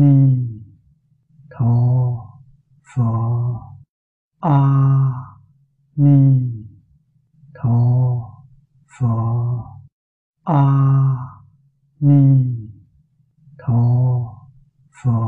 [0.00, 0.38] ni
[1.50, 1.74] tho
[2.94, 3.04] phở
[4.40, 4.60] a
[5.96, 6.40] ni
[7.54, 7.78] tho
[8.98, 9.06] phở
[10.44, 10.64] a
[12.00, 12.44] ni
[13.58, 13.82] tho
[15.02, 15.20] phở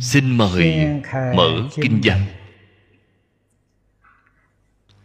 [0.00, 0.86] xin mời
[1.36, 2.20] mở kinh văn.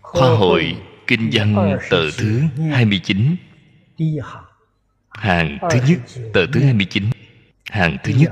[0.01, 0.75] khoa hội
[1.07, 3.35] kinh văn tờ thứ 29
[5.09, 5.99] hàng thứ nhất
[6.33, 7.12] tờ thứ 29
[7.69, 8.31] hàng thứ nhất.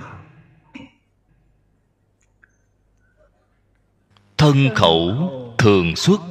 [4.38, 6.22] Thân khẩu thường xuất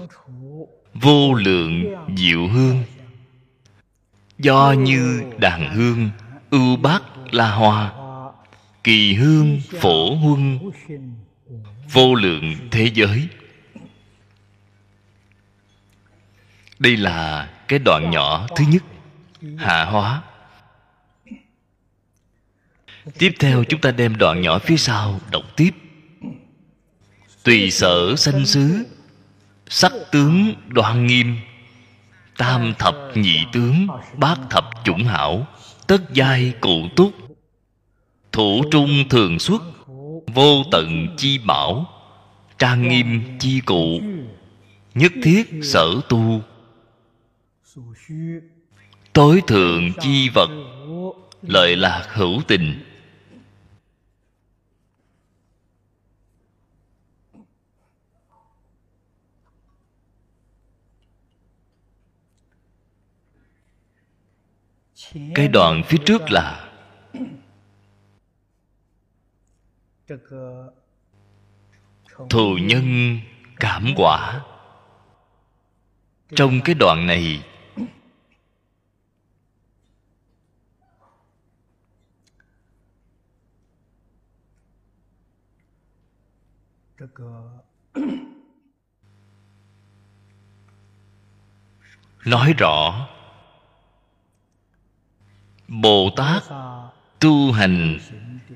[0.95, 1.85] vô lượng
[2.17, 2.85] diệu hương.
[4.39, 6.11] Do như đàn hương
[6.51, 7.93] ưu bát la hoa.
[8.85, 10.59] Kỳ hương phổ huân.
[11.93, 13.29] Vô lượng thế giới.
[16.79, 18.83] Đây là cái đoạn nhỏ thứ nhất
[19.59, 20.23] hạ hóa
[23.18, 25.70] tiếp theo chúng ta đem đoạn nhỏ phía sau đọc tiếp.
[27.45, 28.84] Tùy sở sanh xứ,
[29.68, 31.37] sắc tướng đoan nghiêm,
[32.38, 35.46] tam thập nhị tướng, bát thập chủng hảo,
[35.87, 37.12] tất giai cụ túc.
[38.32, 39.62] Thủ trung thường xuất,
[40.26, 41.87] vô tận chi bảo,
[42.59, 44.01] trang nghiêm chi cụ,
[44.95, 46.43] nhất thiết sở tu.
[49.12, 50.51] Tối thượng chi vật
[51.43, 52.90] lợi lạc hữu tình.
[65.34, 66.66] Cái đoạn phía trước là
[72.31, 73.19] thù nhân
[73.61, 74.41] cảm quả.
[76.34, 77.43] Trong cái đoạn này,
[92.25, 93.09] nói rõ
[95.71, 96.43] bồ tát
[97.21, 97.99] tu hành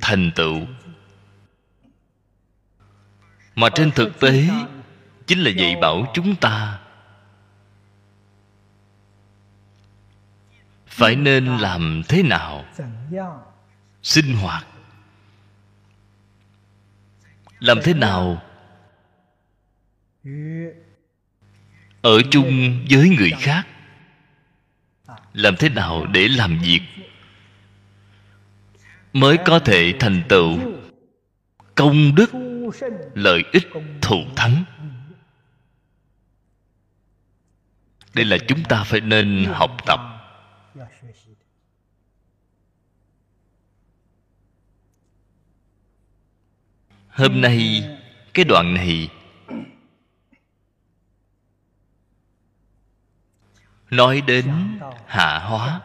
[0.01, 0.61] thành tựu.
[3.55, 4.49] Mà trên thực tế,
[5.27, 6.81] chính là dạy bảo chúng ta
[10.87, 12.65] phải nên làm thế nào
[14.03, 14.67] sinh hoạt,
[17.59, 18.43] làm thế nào
[22.03, 23.67] ở chung với người khác
[25.35, 26.81] làm thế nào để làm việc?
[29.13, 30.59] Mới có thể thành tựu.
[31.75, 32.31] Công đức,
[33.15, 33.69] lợi ích,
[34.03, 34.65] thù thắng.
[38.15, 40.01] Đây là chúng ta phải nên học tập.
[47.09, 47.85] Hôm nay,
[48.35, 49.09] cái đoạn này
[53.97, 55.81] nói đến hạ hóa.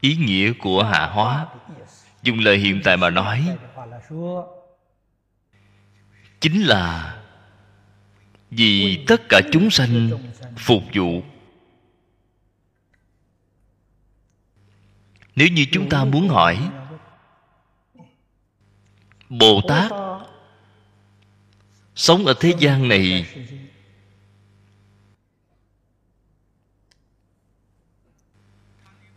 [0.00, 1.46] Ý nghĩa của hạ hóa.
[2.22, 3.56] Dùng lời hiện tại mà nói,
[6.40, 7.16] chính là
[8.50, 10.10] vì tất cả chúng sanh
[10.56, 11.22] phục vụ.
[15.36, 16.70] Nếu như chúng ta muốn hỏi,
[19.28, 19.92] bồ tát,
[21.94, 23.26] sống ở thế gian này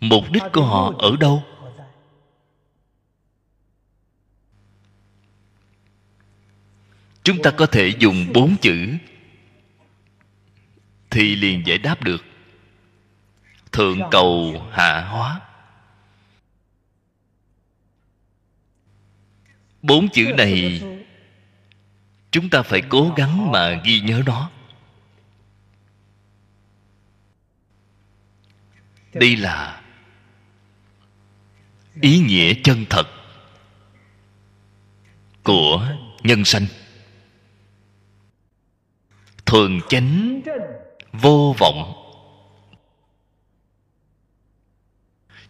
[0.03, 1.43] mục đích của họ ở đâu?
[7.23, 8.97] Chúng ta có thể dùng bốn chữ
[11.09, 12.25] thì liền giải đáp được.
[13.71, 15.41] Thượng cầu hạ hóa.
[19.81, 20.81] Bốn chữ này
[22.31, 24.49] chúng ta phải cố gắng mà ghi nhớ nó.
[29.13, 29.82] Đây là
[32.01, 33.07] ý nghĩa chân thật
[35.44, 35.88] của
[36.24, 36.66] nhân sanh.
[39.45, 40.42] Thường chánh
[41.13, 41.94] vô vọng.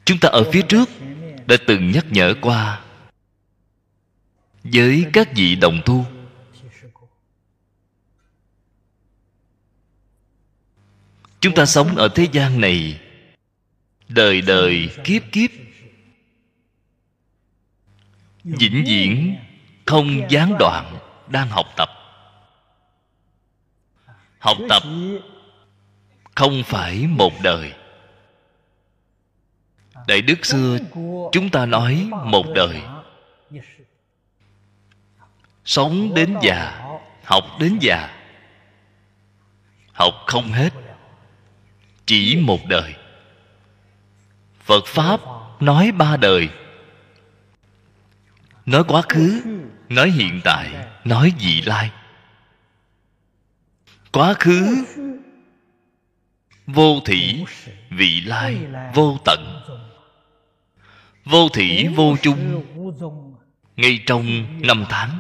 [0.06, 0.90] Chúng ta ở phía trước
[1.48, 2.86] đã từng nhắc nhở qua
[4.64, 6.06] với các vị đồng tu.
[11.40, 13.02] Chúng ta sống ở thế gian này
[14.08, 15.50] đời đời kiếp kiếp
[18.44, 19.38] vĩnh viễn
[19.86, 20.98] không gián đoạn
[21.28, 21.90] đang học tập.
[24.40, 24.84] Học tập
[26.36, 27.74] không phải một đời.
[30.08, 30.78] Đại đức xưa
[31.32, 32.82] chúng ta nói một đời.
[35.66, 36.90] Sống đến già,
[37.24, 38.10] học đến già,
[39.92, 40.70] học không hết,
[42.06, 42.94] chỉ một đời.
[44.60, 45.20] Phật pháp
[45.60, 46.50] nói ba đời
[48.66, 49.42] nói quá khứ,
[49.90, 51.92] nói hiện tại, nói vị lai.
[54.12, 54.86] Quá khứ,
[56.68, 57.46] vô thủy,
[57.90, 58.58] vị lai,
[58.94, 59.62] vô tận.
[61.26, 62.64] Vô thủy, vô chung,
[63.76, 65.20] ngay trong năm tháng,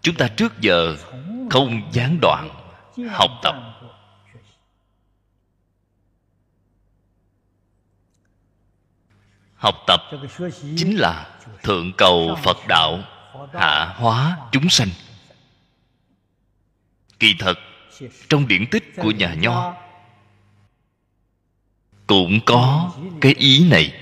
[0.00, 0.96] chúng ta trước giờ
[1.50, 2.48] không gián đoạn
[3.10, 3.54] học tập.
[9.64, 10.00] Học tập
[10.76, 11.26] chính là
[11.62, 12.98] thượng cầu phật đạo
[13.54, 14.88] hạ hóa chúng sanh.
[17.18, 17.58] Kỳ thật,
[18.28, 19.74] trong điển tích của nhà nho
[22.06, 23.92] cũng có cái ý này.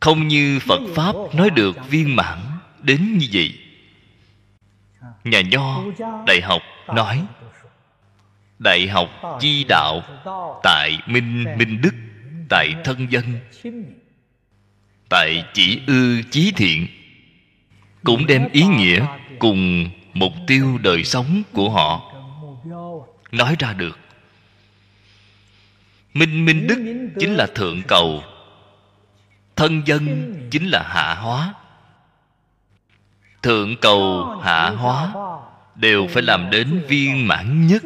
[0.00, 2.38] Không như phật pháp nói được viên mãn
[2.82, 3.58] đến như vậy.
[5.24, 5.82] Nhà nho
[6.26, 7.24] đại học nói,
[8.58, 9.08] đại học
[9.40, 10.02] chi đạo
[10.62, 11.94] tại minh minh đức
[12.48, 13.24] tại thân dân.
[15.08, 16.86] Tại chỉ ư chí thiện,
[18.04, 19.06] cũng đem ý nghĩa
[19.38, 22.14] cùng mục tiêu đời sống của họ
[23.32, 23.98] nói ra được.
[26.14, 28.22] Minh minh đức chính là thượng cầu,
[29.56, 31.54] thân dân chính là hạ hóa.
[33.42, 35.14] Thượng cầu, hạ hóa
[35.74, 37.82] đều phải làm đến viên mãn nhất.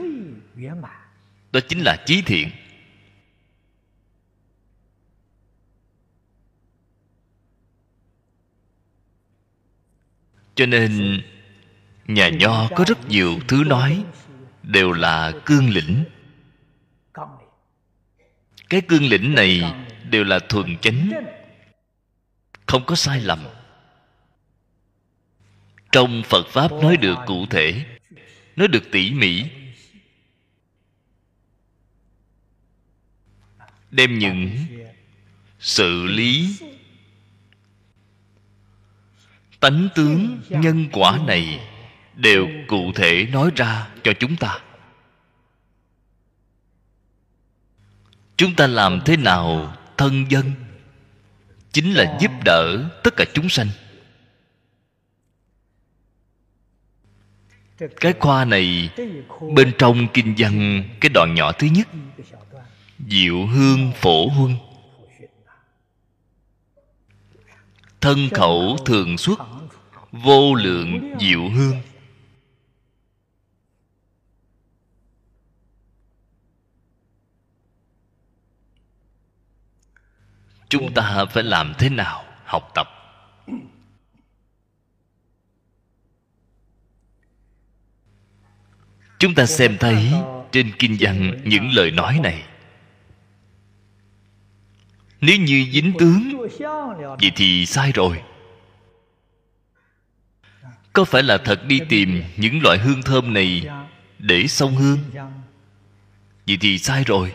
[1.52, 2.50] Đó chính là chí thiện.
[10.58, 11.22] Cho nên,
[12.06, 14.04] nhà nho có rất nhiều thứ nói,
[14.62, 16.04] đều là cương lĩnh.
[18.68, 19.74] Cái cương lĩnh này
[20.10, 21.10] đều là thuần chánh,
[22.66, 23.38] không có sai lầm.
[25.92, 27.84] Trong phật pháp nói được cụ thể,
[28.56, 29.44] nói được tỉ mỉ.
[33.90, 34.50] Đem những
[35.58, 36.56] sự lý
[39.60, 41.60] tánh tướng nhân quả này
[42.14, 44.60] đều cụ thể nói ra cho chúng ta.
[48.36, 50.52] Chúng ta làm thế nào thân dân?
[51.72, 53.68] Chính là giúp đỡ tất cả chúng sanh.
[58.00, 58.90] Cái khoa này
[59.54, 61.88] bên trong kinh văn, cái đoạn nhỏ thứ nhất,
[63.08, 64.56] diệu hương phổ huân.
[68.00, 69.38] Thân khẩu thường xuất,
[70.12, 71.80] vô lượng diệu hương.
[80.68, 82.88] Chúng ta phải làm thế nào học tập?
[89.18, 90.12] Chúng ta xem thấy
[90.52, 92.44] trên kinh văn những lời nói này
[95.20, 96.46] nếu như dính tướng,
[97.20, 98.22] vậy thì sai rồi.
[100.92, 103.68] Có phải là thật đi tìm những loại hương thơm này
[104.18, 104.98] để xông hương?
[106.46, 107.32] Vậy thì sai rồi.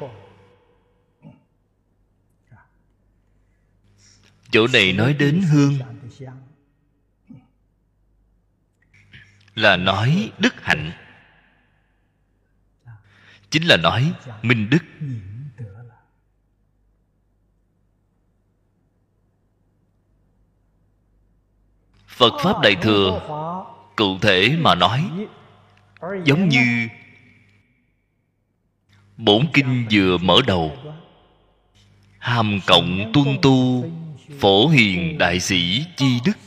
[4.51, 5.79] Chỗ này nói đến hương.
[9.55, 10.91] Là nói đức hạnh.
[13.49, 14.83] Chính là nói minh đức.
[22.23, 23.21] Phật pháp đại thừa,
[23.95, 25.09] cụ thể mà nói,
[26.23, 26.87] giống như
[29.17, 30.77] bổn kinh vừa mở đầu.
[32.19, 33.89] Hàm cộng tuân tu,
[34.39, 36.37] phổ hiền đại sĩ chi đức.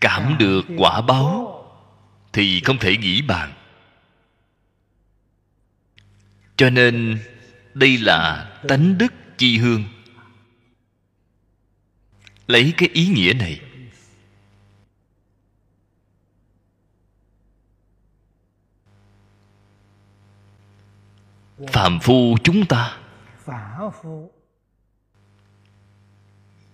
[0.00, 1.64] Cảm được quả báo
[2.32, 3.52] thì không thể nghĩ bàn.
[6.56, 7.18] Cho nên
[7.74, 9.84] đây là tánh đức chi hương.
[12.46, 13.60] Lấy cái ý nghĩa này.
[21.68, 22.96] Phàm phu chúng ta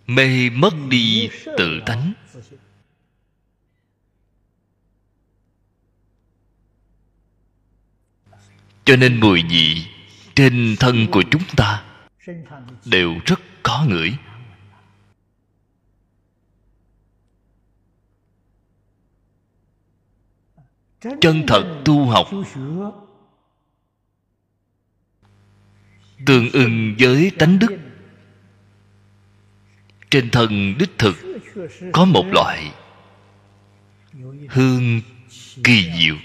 [0.06, 2.12] mê mất đi tự tánh.
[8.84, 9.95] Cho nên mùi vị
[10.36, 11.84] trên thân của chúng ta
[12.84, 14.16] đều rất có ngửi.
[21.20, 22.26] Chân thật tu học
[26.26, 27.78] tương ưng với tánh đức.
[30.10, 31.16] Trên thân đích thực
[31.92, 32.72] có một loại
[34.48, 35.00] hương
[35.64, 36.16] kỳ diệu.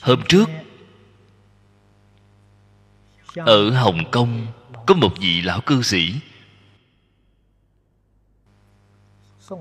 [0.00, 0.48] Hôm trước,
[3.34, 4.46] ở hồng kông,
[4.86, 6.14] có một vị lão cư sĩ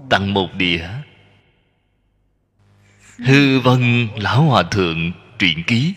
[0.09, 0.87] tặng một đĩa.
[3.17, 5.93] Hư vân lão hòa thượng truyện ký.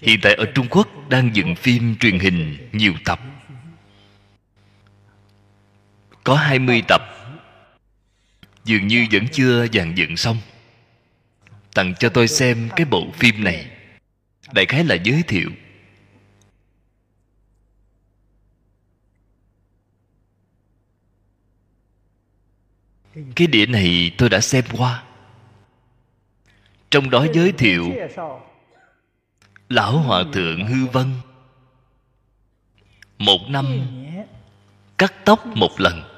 [0.00, 3.20] Hiện tại ở trung quốc đang dựng phim truyền hình nhiều tập.
[6.24, 7.02] Có 20 tập
[8.64, 10.36] dường như vẫn chưa dàn dựng xong.
[11.74, 13.70] Tặng cho tôi xem cái bộ phim này.
[14.52, 15.50] Đại khái là giới thiệu.
[23.36, 25.04] Cái đĩa này tôi đã xem qua.
[26.90, 27.92] Trong đó giới thiệu
[29.68, 31.12] lão hòa thượng hư vân.
[33.18, 33.66] Một năm,
[34.98, 36.13] cắt tóc một lần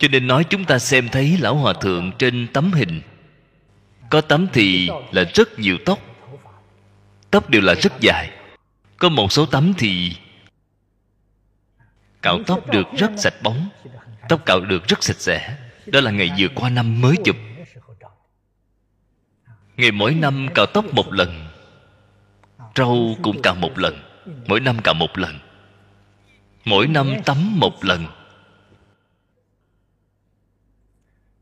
[0.00, 3.00] cho nên nói chúng ta xem thấy lão hòa thượng trên tấm hình.
[4.10, 5.98] Có tấm thì là rất nhiều tóc.
[7.30, 8.30] Tóc đều là rất dài.
[8.96, 10.16] Có một số tấm thì
[12.22, 13.68] cạo tóc được rất sạch bóng,
[14.28, 15.56] tóc cạo được rất sạch sẽ.
[15.86, 17.36] Đó là ngày vừa qua năm mới chụp.
[19.76, 21.46] Ngày mỗi năm cạo tóc một lần,
[22.74, 24.02] râu cũng cạo một lần,
[24.46, 25.38] mỗi năm cạo một lần.
[26.64, 28.06] Mỗi năm tắm một lần.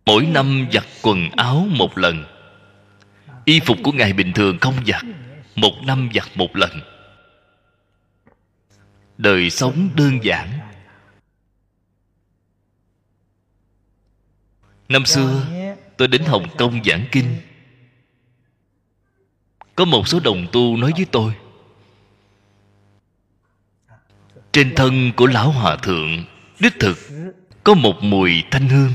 [0.09, 2.25] Mỗi năm giặt quần áo một lần.
[3.45, 5.03] Y phục của ngài bình thường không giặt,
[5.55, 6.71] một năm giặt một lần.
[9.19, 10.49] Đời sống đơn giản.
[14.89, 15.47] Năm xưa,
[15.97, 17.37] tôi đến hồng kông giảng kinh.
[19.75, 21.33] Có một số đồng tu nói với tôi,
[24.53, 26.25] trên thân của lão hòa thượng,
[26.61, 26.99] đích thực
[27.65, 28.93] có một mùi thanh hương.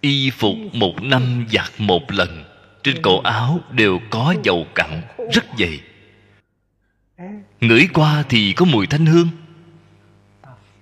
[0.00, 2.44] Y phục một năm giặt một lần.
[2.82, 5.02] Trên cổ áo đều có dầu cặn,
[5.32, 5.80] rất dày.
[7.60, 9.28] Ngửi qua thì có mùi thanh hương.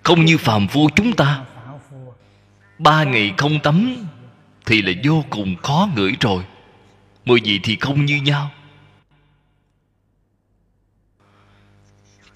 [0.02, 1.44] Không như phàm phu chúng ta.
[2.78, 3.96] Ba ngày không tắm
[4.66, 6.44] thì là vô cùng khó ngửi rồi.
[7.24, 8.50] Mùi gì thì không như nhau.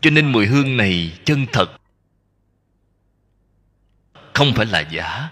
[0.01, 1.67] Cho nên mùi hương này chân thật.
[4.33, 5.29] Không phải là giả.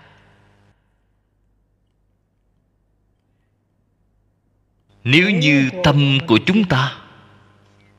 [5.05, 6.97] Nếu như tâm của chúng ta,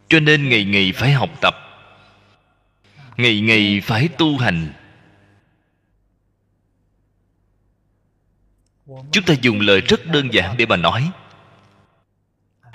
[0.08, 1.56] cho nên ngày ngày phải học tập,
[3.18, 4.74] ngày ngày phải tu hành.
[9.12, 11.12] Chúng ta dùng lời rất đơn giản để mà nói,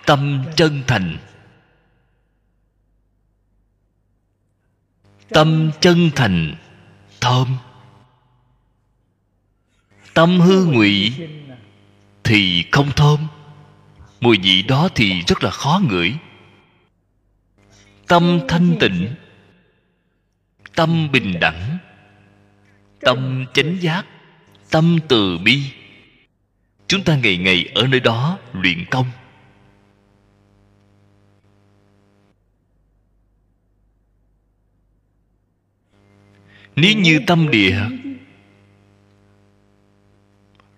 [0.07, 1.17] tâm chân thành.
[5.29, 6.55] Tâm chân thành,
[7.21, 7.57] thơm.
[10.15, 11.13] Tâm hư ngụy
[12.25, 13.27] thì không thơm
[14.27, 16.15] mùi vị đó thì rất là khó ngửi.
[18.07, 19.15] Tâm thanh tịnh,
[20.75, 21.79] tâm bình đẳng,
[23.01, 24.07] tâm chánh giác,
[24.71, 25.63] tâm từ bi.
[26.87, 29.07] Chúng ta ngày ngày ở nơi đó luyện công.
[36.77, 37.81] Nếu như tâm địa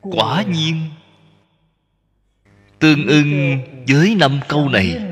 [0.00, 0.90] quả nhiên
[2.78, 3.58] tương ưng
[3.88, 5.04] với năm câu này.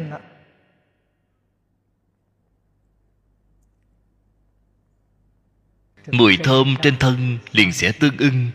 [6.12, 8.50] Mùi thơm trên thân liền sẽ tương ưng,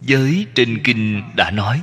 [0.00, 1.82] với trên kinh đã nói.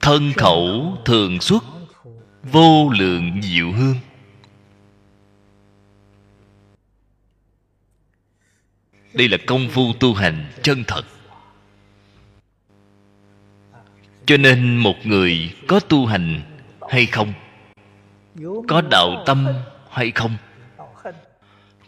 [0.00, 1.64] Thân khẩu thường xuất,
[2.42, 3.96] vô lượng diệu hương.
[9.14, 11.02] Đây là công phu tu hành chân thật.
[14.26, 16.40] Cho nên một người có tu hành
[16.90, 17.32] hay không?
[18.68, 19.48] Có đạo tâm
[19.90, 20.36] hay không?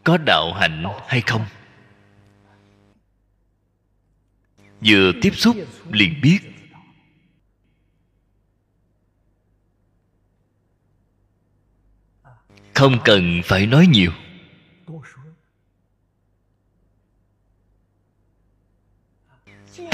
[0.05, 1.45] Có đạo hạnh hay không?
[4.87, 5.57] Vừa tiếp xúc
[5.91, 6.39] liền biết.
[12.75, 14.13] Không cần phải nói nhiều.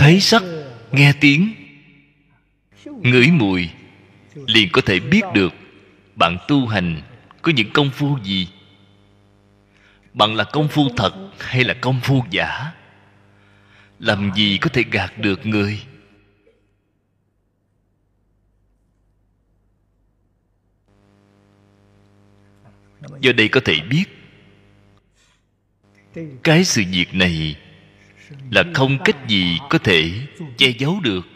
[0.00, 0.42] Thấy sắc,
[0.92, 1.54] nghe tiếng.
[2.84, 3.70] Ngửi mùi,
[4.34, 5.52] liền có thể biết được
[6.16, 7.02] bạn tu hành
[7.42, 8.48] có những công phu gì.
[10.14, 12.72] Bạn là công phu thật hay là công phu giả?
[13.98, 15.82] Làm gì có thể gạt được người?
[23.20, 24.04] Do đây có thể biết,
[26.42, 27.56] cái sự việc này
[28.50, 30.12] là không cách gì có thể
[30.56, 31.26] che giấu được.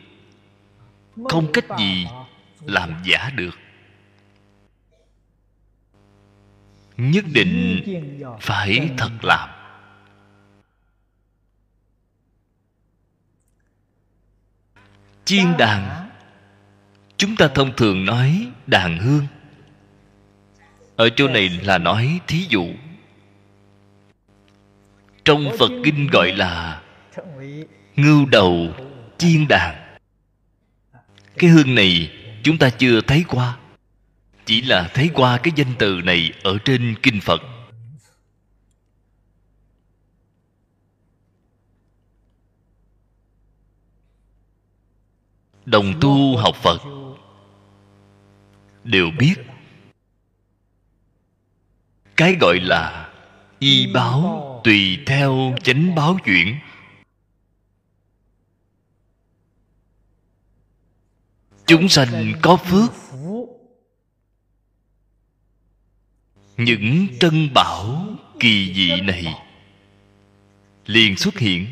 [1.29, 2.07] Không cách gì
[2.61, 3.59] làm giả được.
[6.97, 7.83] Nhất định
[8.41, 9.49] phải thật làm.
[15.25, 16.11] Chiên đàn.
[17.17, 19.27] Chúng ta thông thường nói đàn hương.
[20.97, 22.67] Ở chỗ này là nói thí dụ.
[25.25, 26.83] Trong phật kinh gọi là
[27.97, 28.75] ngưu đầu
[29.19, 29.97] chiên đàn.
[31.39, 33.59] Cái hương này chúng ta chưa thấy qua.
[34.47, 37.43] Chỉ là thấy qua cái danh từ này ở trên kinh phật.
[45.67, 46.81] Đồng tu học phật.
[48.85, 49.35] Đều biết.
[52.17, 53.11] Cái gọi là
[53.59, 56.59] y báo tùy theo chánh báo chuyển.
[61.67, 62.91] Chúng sanh có phước.
[66.57, 68.07] Những trân bảo
[68.41, 69.25] kỳ dị này
[70.87, 71.67] liền xuất hiện.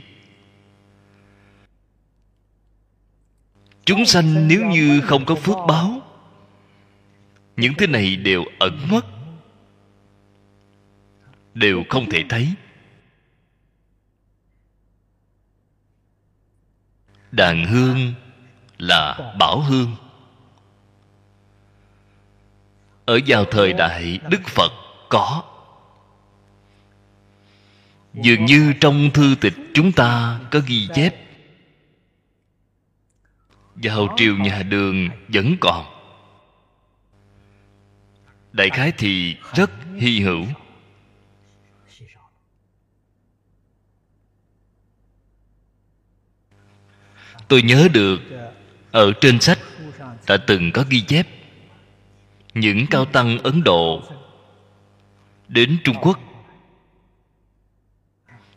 [3.84, 6.00] Chúng sanh nếu như không có phước báo,
[7.56, 9.06] những thứ này đều ẩn mất,
[11.54, 12.48] đều không thể thấy.
[17.32, 18.14] Đàn hương
[18.82, 19.96] là bảo hương.
[23.04, 24.72] Ở vào thời đại đức phật
[25.08, 25.42] có.
[28.14, 31.14] Dường như trong thư tịch chúng ta có ghi chép,
[33.74, 35.86] vào triều nhà đường vẫn còn.
[38.52, 40.44] Đại khái thì rất hy hữu.
[47.48, 48.20] Tôi nhớ được
[48.92, 49.58] ở trên sách
[50.28, 51.26] đã từng có ghi chép
[52.54, 54.02] những cao tăng ấn độ
[55.48, 56.18] đến trung quốc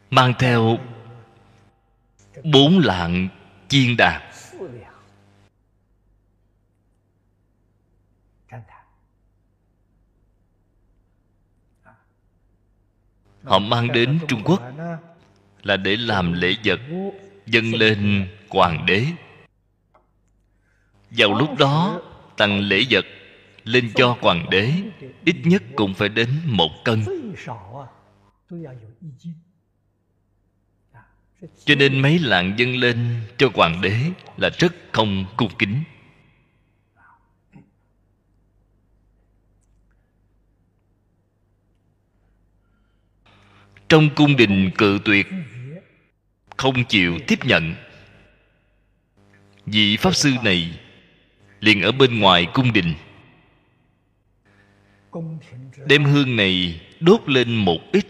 [0.10, 0.78] mang theo
[2.43, 3.28] bốn lạng
[3.67, 4.21] chiên đàn
[13.43, 14.62] họ mang đến trung quốc
[15.63, 16.80] là để làm lễ vật
[17.45, 19.06] dâng lên hoàng đế
[21.17, 22.01] vào lúc đó
[22.38, 23.06] tặng lễ vật
[23.63, 24.71] lên cho hoàng đế,
[25.25, 27.04] ít nhất cũng phải đến một cân.
[31.65, 33.99] Cho nên mấy lạng dâng lên cho hoàng đế
[34.38, 35.84] là rất không cung kính.
[43.89, 45.28] Trong cung đình cự tuyệt,
[46.58, 47.75] không chịu tiếp nhận.
[49.65, 50.80] Vị pháp sư này
[51.65, 52.93] liền ở bên ngoài cung đình.
[55.88, 58.06] Đem hương này đốt lên một ít.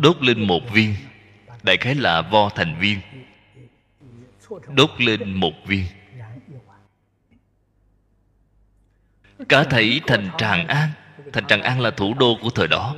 [0.00, 0.94] Đốt lên một viên.
[1.62, 3.00] Đại khái là vo thành viên.
[4.68, 5.84] Đốt lên một viên.
[9.48, 10.88] Cả thảy thành tràng an.
[11.32, 12.96] Thành tràng an là thủ đô của thời đó.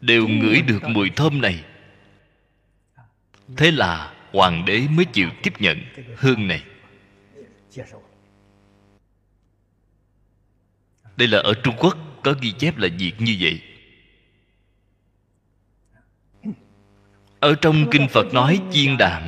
[0.00, 1.64] Đều ngửi được mùi thơm này.
[3.56, 5.78] Thế là hoàng đế mới chịu tiếp nhận
[6.16, 6.62] hương này.
[11.16, 13.60] Đây là ở trung quốc, có ghi chép là việc như vậy.
[17.40, 19.22] Ở trong kinh phật nói chiên đàm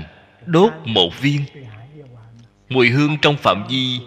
[0.46, 1.42] đốt một viên.
[2.68, 4.00] Mùi hương trong phạm vi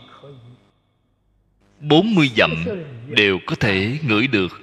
[1.80, 2.66] 40 dặm
[3.08, 4.62] đều có thể ngửi được.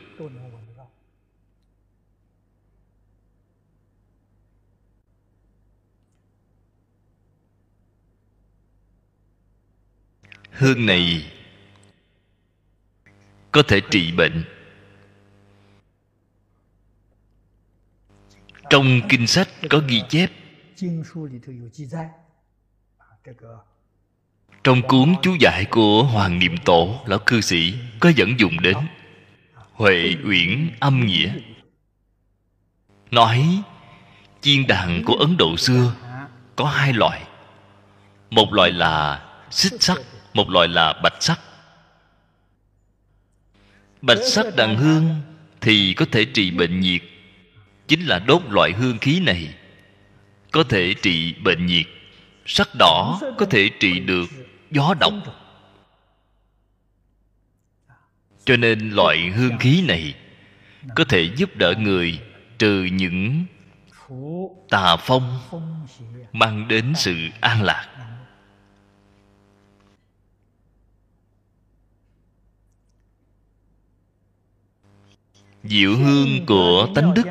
[10.58, 11.32] Hương này
[13.52, 14.44] có thể trị bệnh.
[18.70, 20.30] Trong kinh sách có ghi chép.
[24.64, 28.76] Trong cuốn chú giải của hoàng niệm tổ, lão cư sĩ có dẫn dùng đến
[29.72, 31.32] huệ uyển âm nghĩa.
[33.10, 33.62] Nói,
[34.40, 35.94] chiên đàn của ấn độ xưa
[36.56, 37.24] có hai loại.
[38.30, 39.98] Một loại là xích sắc
[40.34, 41.40] một loại là bạch sắc.
[44.02, 45.20] Bạch sắc đàn hương
[45.60, 47.02] thì có thể trị bệnh nhiệt.
[47.88, 49.54] Chính là đốt loại hương khí này.
[50.50, 51.86] Có thể trị bệnh nhiệt.
[52.46, 54.26] Sắc đỏ có thể trị được
[54.70, 55.12] gió độc.
[58.44, 60.14] Cho nên loại hương khí này
[60.96, 62.18] có thể giúp đỡ người
[62.58, 63.44] trừ những
[64.70, 65.38] tà phong
[66.32, 67.97] mang đến sự an lạc.
[75.64, 77.26] Diệu hương của tánh đức.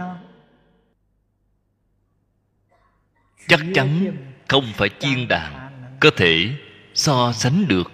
[3.47, 4.15] Chắc chắn
[4.47, 6.49] không phải chiên đàn có thể
[6.93, 7.91] so sánh được.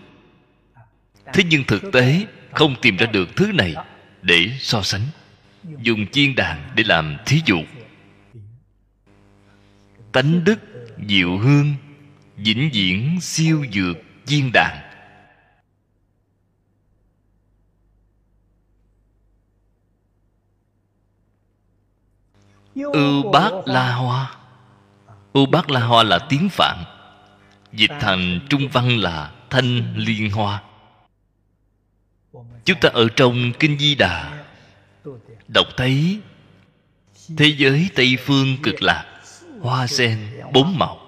[1.34, 3.76] Thế nhưng thực tế không tìm ra được thứ này
[4.22, 5.02] để so sánh.
[5.82, 7.60] Dùng chiên đàn để làm thí dụ.
[10.12, 10.60] Tánh đức
[11.08, 11.76] diệu hương
[12.38, 14.93] vĩnh viễn siêu dược chiên đàn.
[22.76, 24.36] Ưu bát la hoa.
[25.34, 26.84] Ưu bát la hoa là tiếng phạn.
[27.72, 30.64] Dịch thành trung văn là thanh liên hoa.
[32.66, 34.46] Chúng ta ở trong kinh di đà.
[35.48, 36.20] Đọc thấy
[37.38, 39.22] thế giới tây phương cực lạc
[39.62, 41.00] hoa sen bốn màu.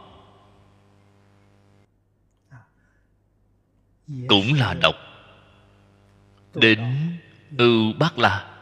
[4.28, 4.96] Cũng là đọc
[6.54, 6.80] đến
[7.58, 8.55] ưu bát la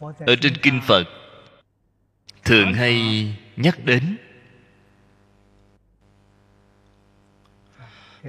[0.00, 1.04] ở trên kinh phật,
[2.44, 3.26] thường hay
[3.56, 4.16] nhắc đến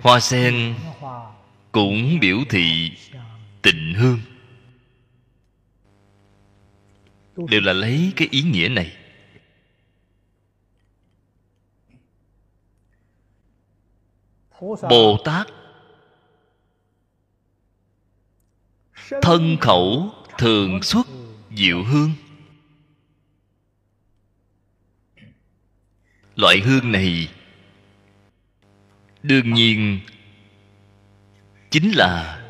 [0.02, 0.76] hoa sen
[1.72, 2.92] cũng biểu thị
[3.62, 4.20] tịnh hương.
[7.50, 8.98] Đều là lấy cái ý nghĩa này.
[14.62, 15.48] Bồ tát
[19.22, 21.08] thân khẩu thường xuất
[21.56, 22.12] diệu hương.
[26.36, 27.30] Loại hương này
[29.24, 30.00] đương nhiên
[31.72, 32.42] chính là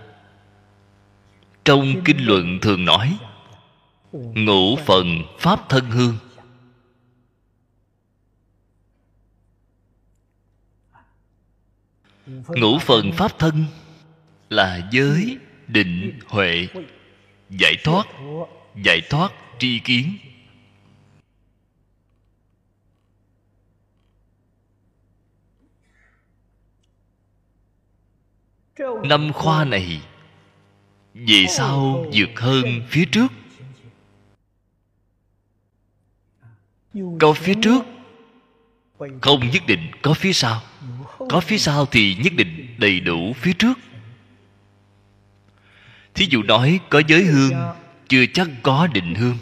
[1.65, 3.17] trong kinh luận thường nói,
[4.11, 6.17] ngũ phần pháp thân hương.
[12.47, 13.65] Ngũ phần pháp thân
[14.49, 15.37] là giới
[15.67, 16.67] định huệ
[17.49, 18.07] giải thoát
[18.83, 20.17] giải thoát tri kiến.
[29.03, 30.01] Năm khoa này,
[31.13, 33.27] vì sao vượt hơn phía trước?
[37.19, 37.85] Có phía trước,
[39.21, 40.61] không nhất định có phía sau.
[41.17, 43.73] Có phía sau thì nhất định đầy đủ phía trước.
[46.13, 47.53] Thí dụ nói có giới hương
[48.09, 49.37] chưa chắc có định hương.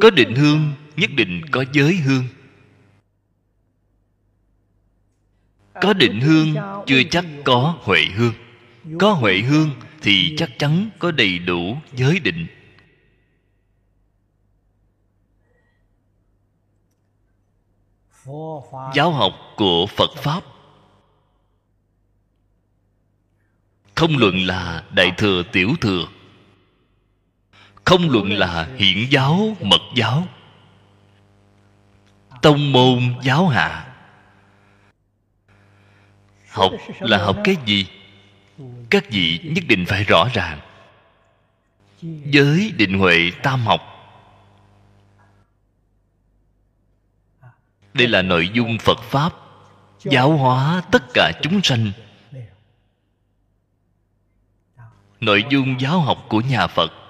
[0.00, 2.24] Có định hương, nhất định có giới hương.
[5.74, 6.54] Có định hương,
[6.86, 8.34] chưa chắc có huệ hương.
[8.98, 9.70] Có huệ hương
[10.02, 12.46] thì chắc chắn có đầy đủ giới định.
[18.94, 20.44] Giáo học của phật pháp.
[23.94, 26.06] Không luận là đại thừa tiểu thừa
[27.84, 30.24] không luận là hiển giáo, mật giáo.
[32.42, 33.86] Tông môn giáo hạ.
[36.50, 37.86] Học là học cái gì?
[38.90, 40.60] Các vị nhất định phải rõ ràng.
[42.02, 43.80] Giới định huệ tam học.
[47.94, 49.32] Đây là nội dung phật pháp,
[50.00, 51.92] giáo hóa tất cả chúng sanh.
[55.20, 57.01] Nội dung giáo học của nhà phật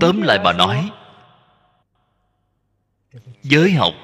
[0.00, 0.90] tóm lại bà nói,
[3.42, 3.94] giới học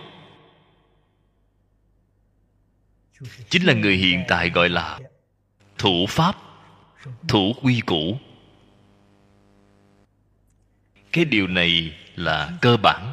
[3.51, 5.01] chính là người hiện tại gọi là
[5.79, 6.37] thủ pháp,
[7.29, 8.19] thủ quy củ.
[11.13, 13.13] Cái điều này là cơ bản.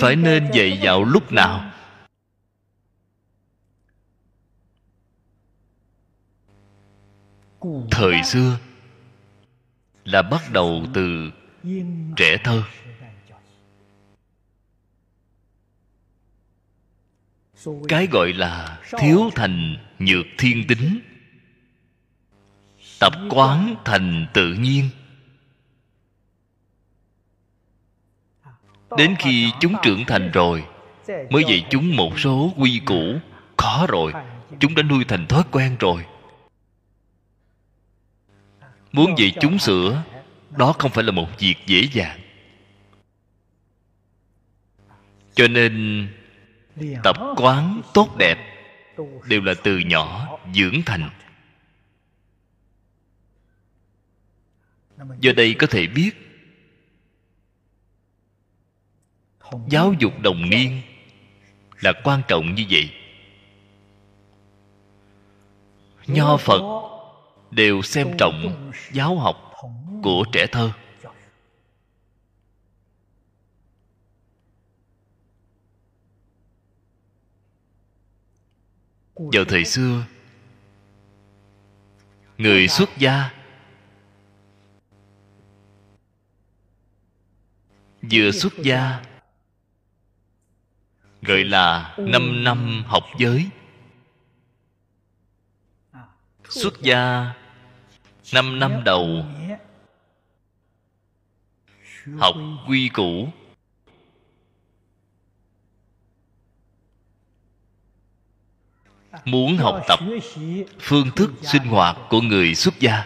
[0.00, 1.70] Phải nên dạy dạo lúc nào?
[7.90, 8.58] thời xưa
[10.04, 11.30] là bắt đầu từ
[12.16, 12.62] trẻ thơ.
[17.88, 21.00] Cái gọi là thiếu thành nhược thiên tính,
[23.00, 24.90] tập quán thành tự nhiên.
[28.96, 30.64] Đến khi chúng trưởng thành rồi,
[31.30, 33.18] mới dạy chúng một số quy củ.
[33.56, 34.12] Khó rồi,
[34.60, 36.06] chúng đã nuôi thành thói quen rồi
[38.92, 40.04] muốn dạy chúng sửa
[40.50, 42.20] đó không phải là một việc dễ dàng.
[45.34, 46.06] Cho nên,
[47.04, 48.38] tập quán tốt đẹp
[49.28, 51.10] đều là từ nhỏ dưỡng thành.
[55.20, 56.10] Do đây có thể biết,
[59.68, 60.80] giáo dục đồng niên
[61.80, 62.90] là quan trọng như vậy.
[66.06, 66.62] Nho phật
[67.50, 69.36] đều xem trọng giáo học
[70.02, 70.72] của trẻ thơ.
[79.14, 80.04] Vào thời xưa,
[82.38, 83.30] người xuất gia
[88.12, 89.02] vừa xuất gia,
[91.22, 93.46] gọi là năm năm học giới
[96.48, 97.32] xuất gia,
[98.32, 99.24] năm năm đầu.
[102.18, 102.34] Học
[102.68, 103.28] quy củ.
[109.24, 109.98] Muốn học tập
[110.78, 113.04] phương thức sinh hoạt của người xuất gia.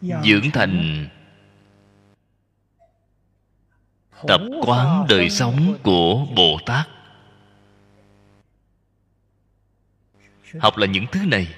[0.00, 1.08] Dưỡng thành
[4.26, 6.88] tập quán đời sống của bồ tát
[10.58, 11.54] học là những thứ này.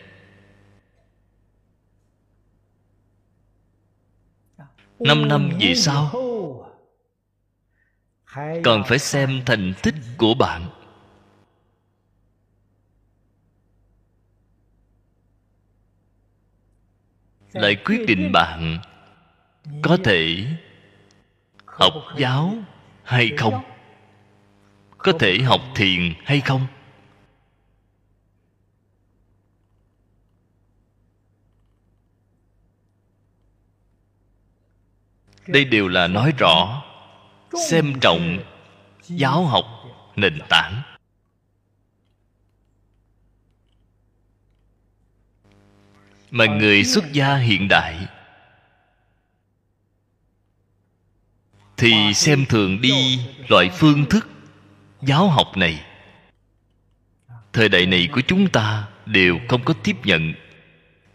[4.98, 6.10] Năm năm về sau
[8.64, 10.68] còn phải xem thành tích của bạn.
[17.52, 18.78] Lại quyết định bạn
[19.82, 20.46] có thể
[21.76, 22.54] học giáo
[23.02, 23.62] hay không?
[24.98, 26.66] Có thể học thiền hay không?
[35.46, 36.82] Đây đều là nói rõ,
[37.70, 38.38] xem trọng
[39.02, 39.64] giáo học
[40.16, 40.82] nền tảng.
[46.30, 48.06] Mà người xuất gia hiện đại
[51.76, 54.28] thì xem thường đi loại phương thức
[55.02, 55.84] giáo học này.
[57.52, 60.34] Thời đại này của chúng ta đều không có tiếp nhận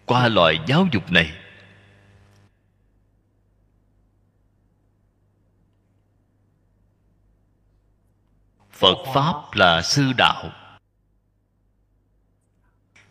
[0.05, 1.31] qua loại giáo dục này.
[8.71, 10.51] Phật pháp là sư đạo.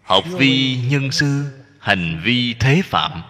[0.02, 3.22] Học vi nhân sư, hành vi thế phạm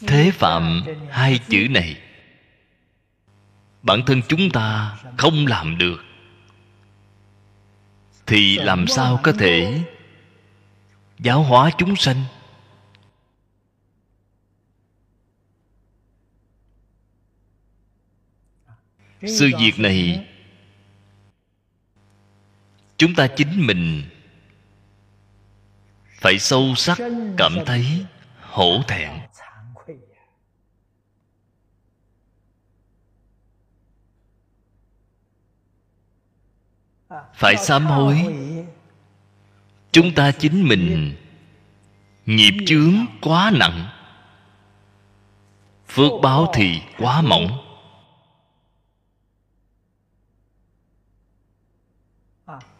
[0.00, 2.00] thế phạm hai chữ này.
[3.82, 6.02] Bản thân chúng ta không làm được.
[8.26, 9.82] Thì làm sao có thể
[11.18, 12.24] giáo hóa chúng sanh?
[19.22, 20.26] Sự việc này,
[22.96, 24.02] chúng ta chính mình
[26.20, 26.98] phải sâu sắc,
[27.36, 28.04] cảm thấy
[28.40, 29.25] hổ thẹn.
[37.34, 38.26] Phải sám hối.
[39.92, 41.16] chúng ta chính mình
[42.26, 43.88] nghiệp chướng quá nặng.
[45.88, 47.62] Phước báo thì quá mỏng.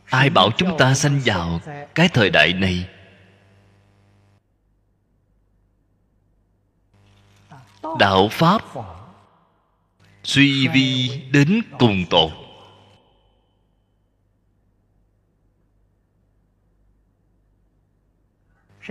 [0.05, 1.61] Ai bảo chúng ta sanh vào
[1.95, 2.89] cái thời đại này?
[7.99, 8.63] Đạo pháp
[10.25, 12.46] suy vi đến cùng tột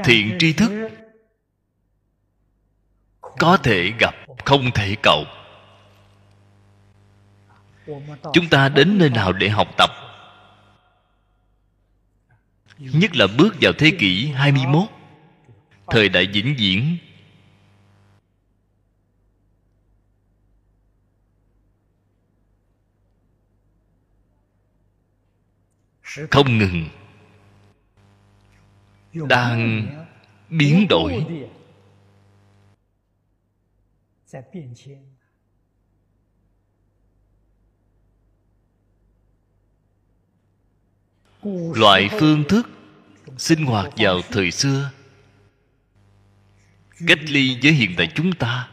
[0.03, 0.89] thiện tri thức.
[3.21, 5.25] Có thể gặp, không thể cầu.
[8.33, 9.89] Chúng ta đến nơi nào để học tập?
[12.77, 14.89] Nhất là bước vào thế kỷ 21
[15.87, 16.97] Thời đại vĩnh viễn.
[26.31, 26.89] Không ngừng
[29.29, 29.87] đang
[30.49, 31.25] biến đổi.
[41.75, 42.69] loại phương thức
[43.37, 44.91] sinh hoạt vào thời xưa.
[47.07, 48.69] Cách ly với hiện tại chúng ta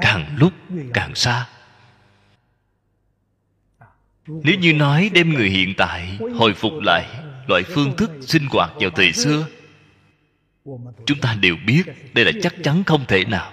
[0.00, 0.52] càng lúc
[0.94, 1.48] càng xa.
[4.26, 7.06] Nếu như nói đem người hiện tại hồi phục lại
[7.48, 9.46] loại phương thức sinh hoạt vào thời xưa
[11.06, 11.82] chúng ta đều biết
[12.14, 13.52] đây là chắc chắn không thể nào.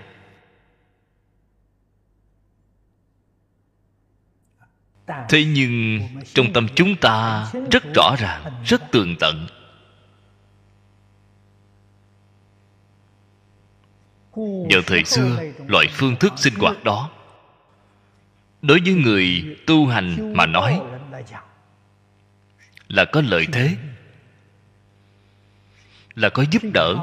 [5.30, 6.00] Thế nhưng
[6.34, 9.48] trong tâm chúng ta rất rõ ràng, rất tường tận.
[14.72, 17.10] Vào thời xưa, loại phương thức sinh hoạt đó,
[18.62, 20.82] đối với người tu hành mà nói,
[22.88, 23.78] là có lợi thế
[26.16, 26.96] là có giúp đỡ.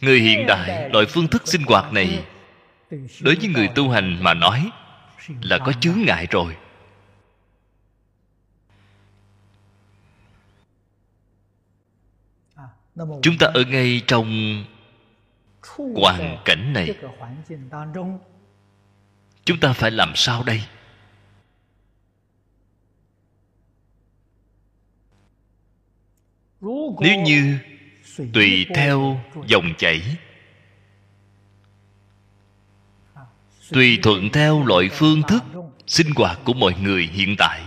[0.00, 2.24] Người hiện đại, loại phương thức sinh hoạt này,
[3.20, 4.70] đối với người tu hành mà nói,
[5.40, 6.56] là có chướng ngại rồi.
[12.96, 14.64] Chúng ta ở ngay trong
[15.94, 16.94] hoàn cảnh này.
[19.44, 20.62] Chúng ta phải làm sao đây?
[26.60, 27.58] Nếu như
[28.32, 30.16] tùy theo dòng chảy,
[33.72, 35.44] tùy thuận theo loại phương thức
[35.86, 37.62] sinh hoạt của mọi người hiện tại,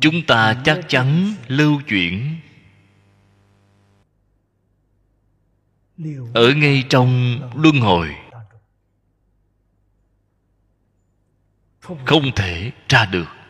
[0.00, 2.36] chúng ta chắc chắn lưu chuyển
[6.34, 8.14] ở ngay trong luân hồi.
[11.80, 13.41] Không thể ra được.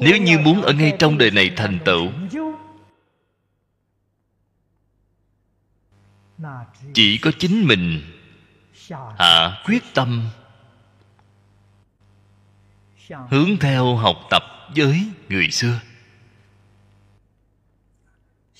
[0.00, 2.08] Nếu như muốn ở ngay trong đời này thành tựu,
[6.94, 8.02] chỉ có chính mình
[9.18, 10.28] hạ quyết tâm
[13.08, 14.42] hướng theo học tập
[14.76, 15.80] với người xưa.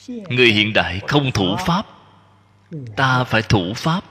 [0.09, 1.87] Người hiện đại không thủ pháp,
[2.97, 4.05] ta phải thủ pháp.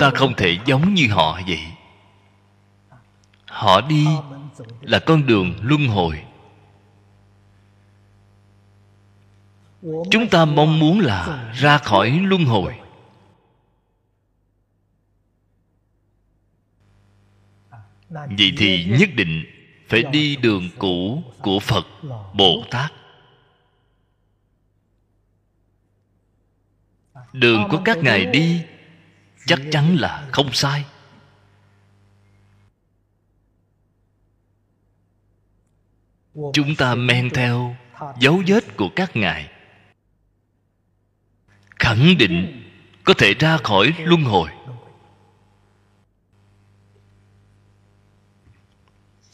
[0.00, 1.64] Ta không thể giống như họ vậy.
[3.46, 4.06] Họ đi
[4.80, 6.24] là con đường luân hồi.
[10.10, 12.78] Chúng ta mong muốn là ra khỏi luân hồi.
[18.10, 19.44] Vậy thì nhất định
[19.88, 21.86] phải đi đường cũ của phật
[22.34, 22.92] bồ tát.
[27.32, 28.62] Đường của các ngài đi
[29.46, 30.84] chắc chắn là không sai.
[36.52, 37.76] Chúng ta men theo
[38.20, 39.50] dấu vết của các ngài.
[41.70, 42.62] Khẳng định
[43.04, 44.50] có thể ra khỏi luân hồi.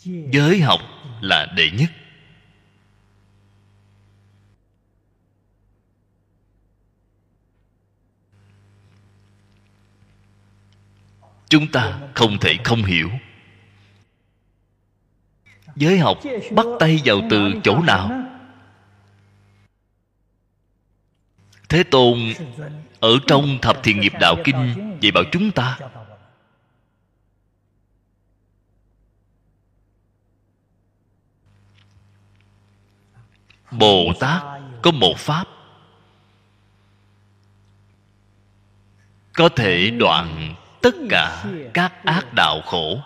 [0.04, 0.80] Giới học
[1.20, 1.90] là đệ nhất.
[11.50, 13.10] Chúng ta không thể không hiểu.
[15.76, 16.18] Giới học
[16.52, 18.10] bắt tay vào từ chỗ nào?
[21.68, 22.18] Thế tôn
[23.00, 25.78] ở trong thập thiện nghiệp đạo kinh dạy bảo chúng ta.
[33.70, 34.42] Bồ tát
[34.82, 35.44] có một pháp.
[39.32, 43.00] Có thể đoạn tất cả các ác đạo khổ.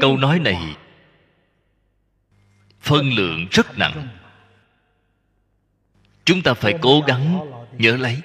[0.00, 0.76] Câu nói này
[2.80, 4.08] phân lượng rất nặng.
[6.24, 8.20] Chúng ta phải cố gắng nhớ lấy.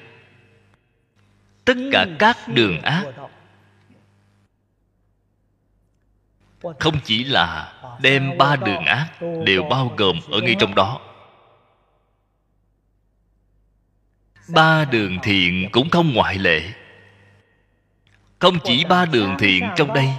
[1.66, 3.06] Tất cả các đường ác
[6.80, 9.08] không chỉ là đem ba đường ác
[9.46, 11.11] đều bao gồm ở ngay trong đó.
[14.48, 16.62] Ba đường thiện cũng không ngoại lệ.
[18.40, 20.10] Không chỉ ba đường thiện trong đây,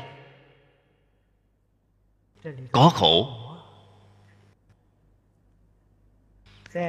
[2.73, 3.39] có khổ.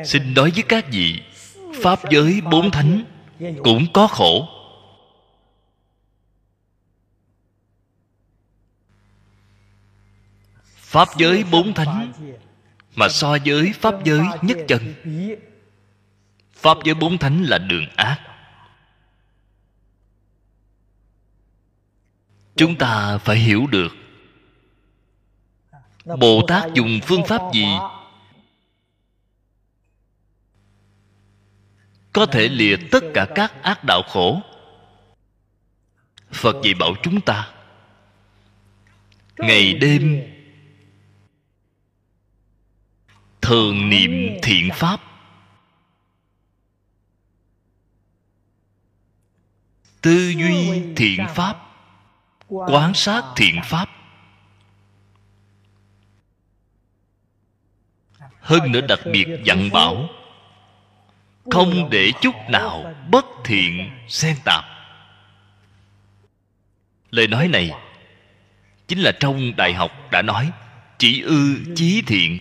[0.05, 1.21] Xin nói với các vị,
[1.81, 3.03] pháp giới bốn thánh
[3.63, 4.47] cũng có khổ.
[10.75, 12.11] Pháp giới bốn thánh
[12.95, 14.93] mà so với pháp giới nhất chân
[16.63, 18.19] pháp giới bốn thánh là đường ác.
[22.55, 23.95] Chúng ta phải hiểu được
[26.19, 27.65] bồ tát dùng phương pháp gì
[32.13, 34.41] có thể lìa tất cả các ác đạo khổ?
[36.31, 37.53] Phật dạy bảo chúng ta,
[39.37, 40.23] ngày đêm
[43.41, 45.12] thường niệm thiện pháp.
[50.03, 51.57] Tư duy thiện pháp
[52.47, 53.89] quán sát thiện pháp.
[58.39, 60.09] Hơn nữa đặc biệt dặn bảo
[61.51, 64.63] không để chút nào bất thiện xen tạp.
[67.11, 67.71] Lời nói này
[68.87, 70.51] chính là trong đại học đã nói
[70.97, 72.39] chỉ ư chí thiện.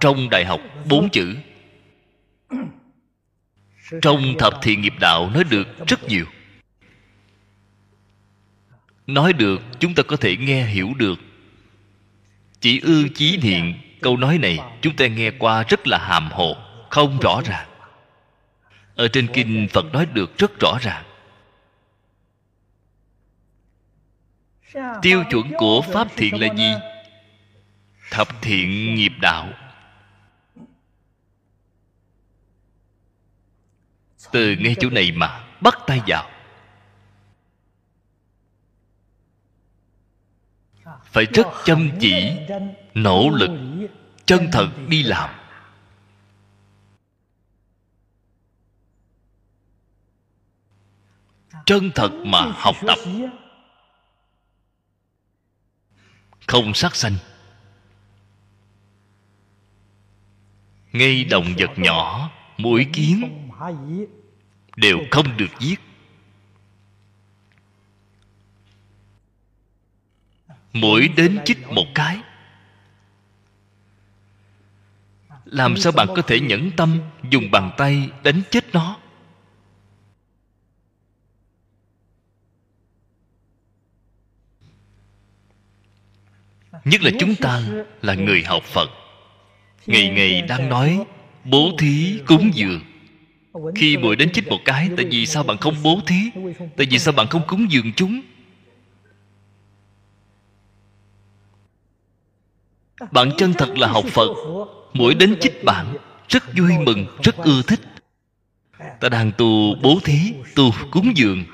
[0.00, 1.36] Trong đại học bốn chữ
[4.02, 6.24] trong thập thiện nghiệp đạo nói được rất nhiều.
[9.06, 11.18] Nói được, chúng ta có thể nghe hiểu được.
[12.60, 16.56] Chỉ ư chí thiện câu nói này, chúng ta nghe qua rất là hàm hồ,
[16.90, 17.68] không rõ ràng.
[18.94, 21.04] Ở trên kinh phật nói được rất rõ ràng.
[25.02, 26.72] Tiêu chuẩn của pháp thiện là gì?
[28.10, 29.48] Thập thiện nghiệp đạo.
[34.32, 36.30] Từ ngay chỗ này mà bắt tay vào.
[41.04, 42.36] Phải rất chăm chỉ
[42.94, 43.50] nỗ lực
[44.26, 45.30] chân thật đi làm.
[51.66, 52.98] Chân thật mà học tập.
[56.46, 57.16] không sát sanh.
[60.92, 63.45] Ngay động vật nhỏ mũi kiến
[64.76, 65.80] đều không được giết
[70.80, 72.18] mũi đến chích một cái.
[75.44, 77.00] Làm sao bạn có thể nhẫn tâm
[77.30, 78.98] dùng bàn tay đánh chết nó?
[86.84, 87.62] Nhất là chúng ta
[88.02, 88.90] là người học phật.
[89.86, 91.04] Ngày ngày đang nói,
[91.44, 92.80] bố thí cúng dường
[93.74, 96.30] khi mũi đến chích một cái tại vì sao bạn không bố thí?
[96.76, 98.20] Tại vì sao bạn không cúng dường chúng?
[103.10, 104.30] Bạn chân thật là học phật.
[104.92, 105.96] Mỗi đến chích bạn
[106.28, 107.80] rất vui mừng rất ưa thích.
[109.00, 110.18] Ta đang tu bố thí
[110.54, 111.44] tu cúng dường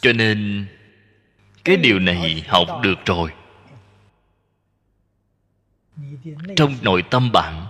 [0.00, 0.66] cho nên,
[1.64, 3.30] cái điều này học được rồi.
[6.56, 7.66] Trong nội tâm bạn,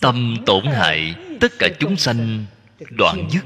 [0.00, 2.44] tâm tổn hại tất cả chúng sanh
[2.90, 3.44] đoạn dứt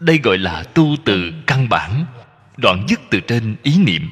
[0.00, 2.04] đây gọi là tu từ căn bản,
[2.56, 4.10] đoạn dứt từ trên ý niệm.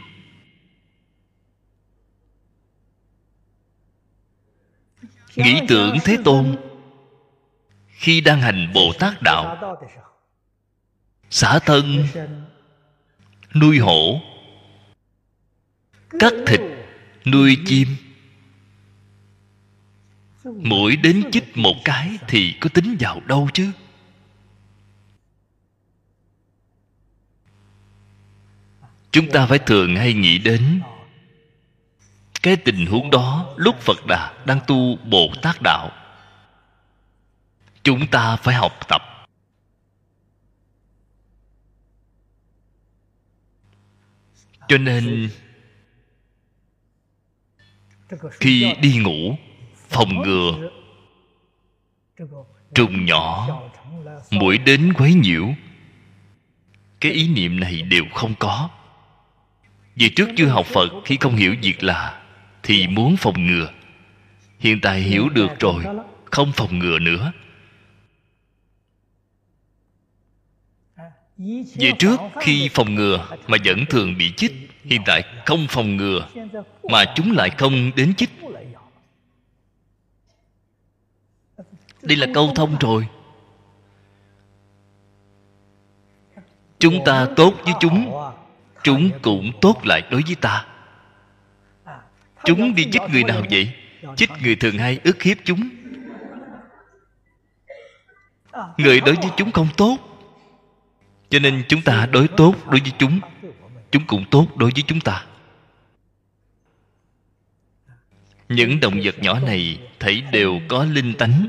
[5.39, 6.57] Nghĩ tưởng thế tôn
[7.87, 9.77] khi đang hành bồ tát đạo
[11.31, 12.07] xả thân
[13.55, 14.21] nuôi hổ
[16.21, 16.61] cắt thịt
[17.27, 17.89] nuôi chim.
[20.45, 23.71] Mỗi đến chích một cái thì có tính vào đâu chứ?
[29.11, 30.81] Chúng ta phải thường hay nghĩ đến
[32.43, 35.91] cái tình huống đó lúc phật đà đang tu bồ tát đạo,
[37.83, 39.03] chúng ta phải học tập.
[44.69, 45.31] Cho nên,
[48.33, 49.37] khi đi ngủ,
[49.89, 50.71] phòng ngừa,
[52.75, 53.49] trùng nhỏ,
[54.31, 55.49] mũi đến quấy nhiễu,
[57.01, 58.71] cái ý niệm này đều không có.
[59.95, 62.28] Vì trước chưa học phật, khi không hiểu việc là
[62.63, 63.71] thì muốn phòng ngừa.
[64.59, 65.85] Hiện tại hiểu được rồi,
[66.25, 67.33] không phòng ngừa nữa.
[71.75, 74.53] Về trước, khi phòng ngừa mà vẫn thường bị chích,
[74.85, 76.29] hiện tại không phòng ngừa,
[76.83, 78.31] mà chúng lại không đến chích.
[82.03, 83.09] Đây là câu thông rồi.
[86.79, 88.13] Chúng ta tốt với chúng
[88.83, 90.67] chúng cũng tốt lại đối với ta
[92.49, 93.73] chúng đi chích người nào vậy?
[94.17, 95.69] Chích người thường hay ức hiếp chúng?
[98.79, 99.99] Người đối với chúng không tốt.
[101.31, 103.21] Cho nên chúng ta đối tốt đối với chúng.
[103.91, 105.25] Chúng cũng tốt đối với chúng ta.
[108.49, 111.49] Những động vật nhỏ này thấy đều có linh tánh.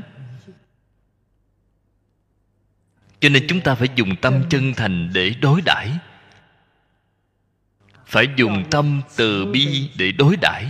[3.20, 5.90] Cho nên chúng ta phải dùng tâm chân thành để đối đãi.
[8.06, 10.66] Phải dùng tâm từ bi để đối đãi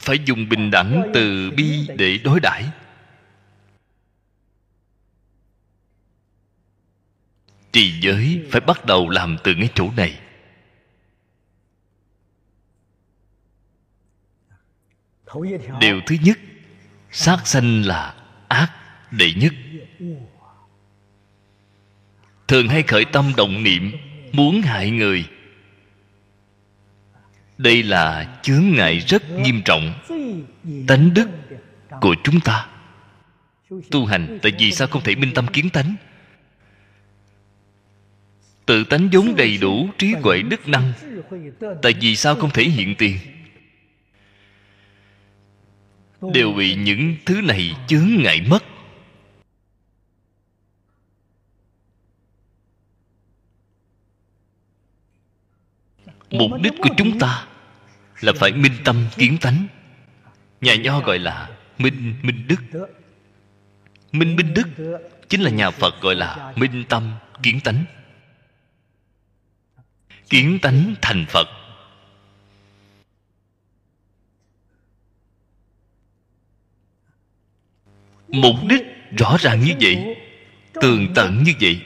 [0.00, 2.64] phải dùng bình đẳng từ bi để đối đãi.
[7.72, 10.20] Trì giới phải bắt đầu làm từ ngay chỗ này.
[15.80, 16.38] Điều thứ nhất,
[17.10, 18.14] sát sanh là
[18.48, 18.72] ác
[19.10, 19.52] đệ nhất.
[22.48, 23.92] Thường hay khởi tâm động niệm,
[24.32, 25.24] muốn hại người
[27.62, 29.92] đây là chướng ngại rất nghiêm trọng,
[30.88, 31.28] tánh đức
[32.00, 32.66] của chúng ta.
[33.90, 35.94] Tu hành, tại vì sao không thể minh tâm kiến tánh?
[38.66, 40.92] Tự tánh vốn đầy đủ trí huệ đức năng,
[41.82, 43.16] tại vì sao không thể hiện tiền?
[46.34, 48.64] Đều bị những thứ này chướng ngại mất.
[56.30, 57.46] Mục đích của chúng ta
[58.20, 59.66] là phải minh tâm kiến tánh.
[60.60, 62.88] Nhà nho gọi là minh minh đức.
[64.12, 64.68] Minh minh đức
[65.28, 67.12] chính là nhà phật gọi là minh tâm
[67.42, 67.84] kiến tánh.
[70.28, 71.48] Kiến tánh thành phật.
[78.28, 78.82] Mục đích
[79.18, 80.16] rõ ràng như vậy,
[80.72, 81.82] tường tận như vậy.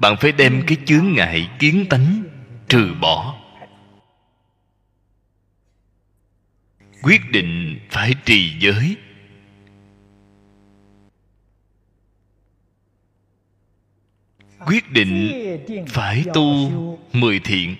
[0.00, 2.24] Bạn phải đem cái chướng ngại kiến tánh
[2.68, 3.37] trừ bỏ.
[7.08, 8.96] Quyết định phải trì giới.
[14.66, 15.30] Quyết định
[15.88, 16.70] phải tu
[17.12, 17.76] mười thiện.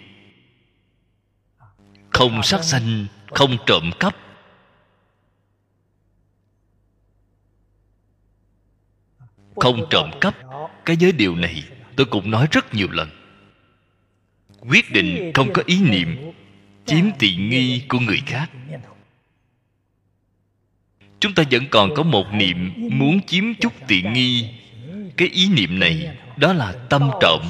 [2.11, 4.17] Không sát sanh, không trộm cắp.
[9.57, 10.35] Không trộm cắp,
[10.85, 11.63] cái giới điều này
[11.97, 13.11] tôi cũng nói rất nhiều lần.
[14.61, 16.33] Quyết định không có ý niệm,
[16.87, 18.51] chiếm tiện nghi của người khác
[21.21, 24.55] chúng ta vẫn còn có một niệm muốn chiếm chút tiện nghi.
[25.17, 27.43] Cái ý niệm này, đó là tâm trộm.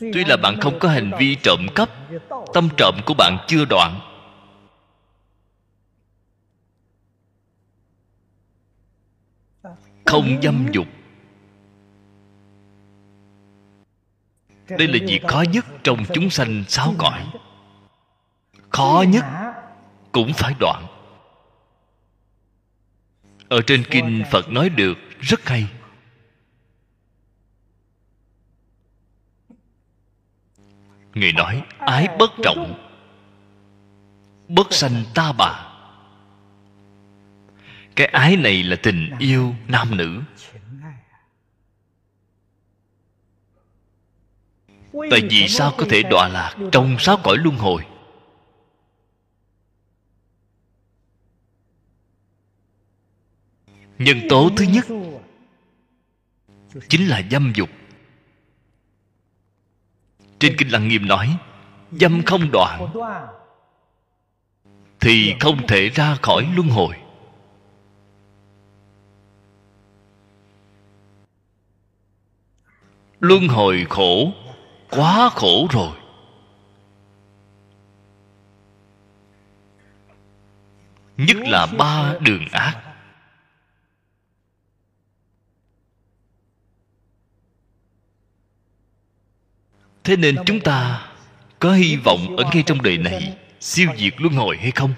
[0.00, 1.90] Tuy là bạn không có hành vi trộm cắp,
[2.54, 4.00] tâm trộm của bạn chưa đoạn.
[10.04, 10.86] Không dâm dục.
[14.68, 17.26] Đây là việc khó nhất trong chúng sanh sáu cõi.
[18.68, 19.24] Khó nhất
[20.16, 20.86] cũng phải đoạn.
[23.48, 25.66] Ở trên kinh phật nói được, rất hay.
[31.14, 32.88] Người nói, ái bất trọng,
[34.48, 35.66] bất sanh ta bà.
[37.96, 40.22] Cái ái này là tình yêu nam nữ.
[45.10, 47.86] Tại vì sao có thể đọa lạc trong sáu cõi luân hồi?
[53.98, 54.86] Nhân tố thứ nhất
[56.88, 57.68] chính là dâm dục.
[60.38, 61.36] Trên kinh lăng nghiêm nói,
[61.92, 62.86] dâm không đoạn
[65.00, 66.96] thì không thể ra khỏi luân hồi.
[73.20, 74.32] Luân hồi khổ,
[74.90, 75.96] quá khổ rồi.
[81.16, 82.85] Nhất là ba đường ác.
[90.06, 91.08] Thế nên chúng ta
[91.58, 94.94] có hy vọng ở ngay trong đời này siêu diệt luân hồi hay không?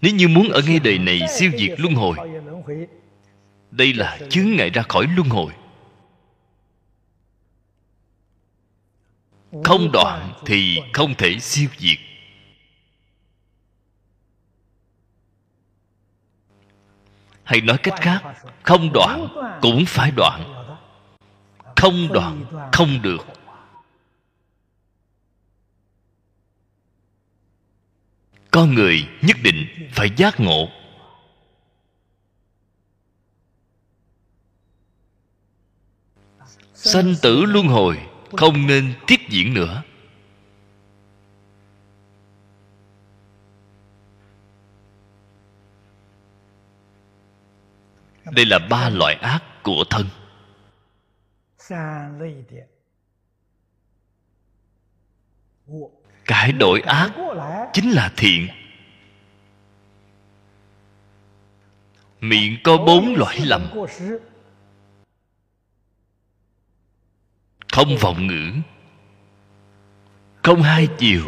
[0.00, 2.16] Nếu như muốn ở ngay đời này siêu diệt luân hồi
[3.70, 5.52] đây là chướng ngại ra khỏi luân hồi.
[9.64, 11.98] Không đoạn thì không thể siêu diệt.
[17.44, 18.22] Hay nói cách khác
[18.62, 19.28] không đoạn
[19.62, 20.61] cũng phải đoạn
[21.76, 23.26] không đoạn không được
[28.52, 30.68] con người nhất định phải giác ngộ.
[36.74, 37.98] Sanh tử luân hồi
[38.36, 39.82] không nên tiếp diễn nữa.
[48.30, 50.06] Đây là ba loại ác của thân
[56.24, 57.10] cải đổi ác
[57.72, 58.48] chính là thiện.
[62.20, 63.70] Miệng có bốn loại lầm.
[67.72, 68.52] Không vọng ngữ.
[70.42, 71.22] Không hai chiều.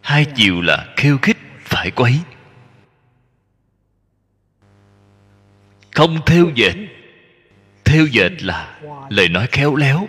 [0.00, 2.20] Hai chiều là khiêu khích, phải quấy.
[5.94, 6.74] Không theo dệt
[7.90, 10.08] thêu dệt là lời nói khéo léo,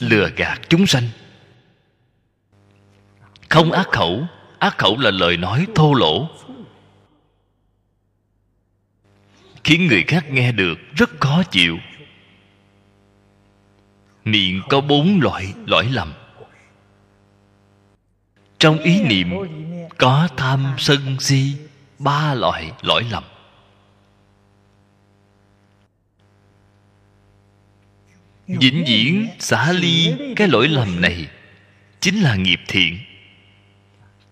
[0.00, 1.08] lừa gạt chúng sanh.
[3.48, 4.26] Không ác khẩu
[4.58, 6.28] ác khẩu là lời nói thô lỗ.
[9.64, 11.78] Khiến người khác nghe được rất khó chịu.
[14.24, 16.12] Miệng có bốn loại lỗi lầm.
[18.58, 19.30] Trong ý niệm
[19.98, 21.56] có tham sân si,
[21.98, 23.24] ba loại lỗi lầm.
[28.48, 31.28] Vĩnh viễn xả ly cái lỗi lầm này
[32.00, 32.98] chính là nghiệp thiện.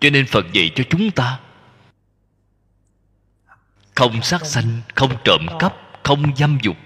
[0.01, 1.41] Cho nên phật dạy cho chúng ta,
[3.95, 6.77] không sát sanh, không trộm cắp, không dâm dục,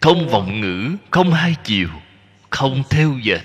[0.00, 1.88] không vọng ngữ, không hai chiều,
[2.50, 3.42] không theo dệt,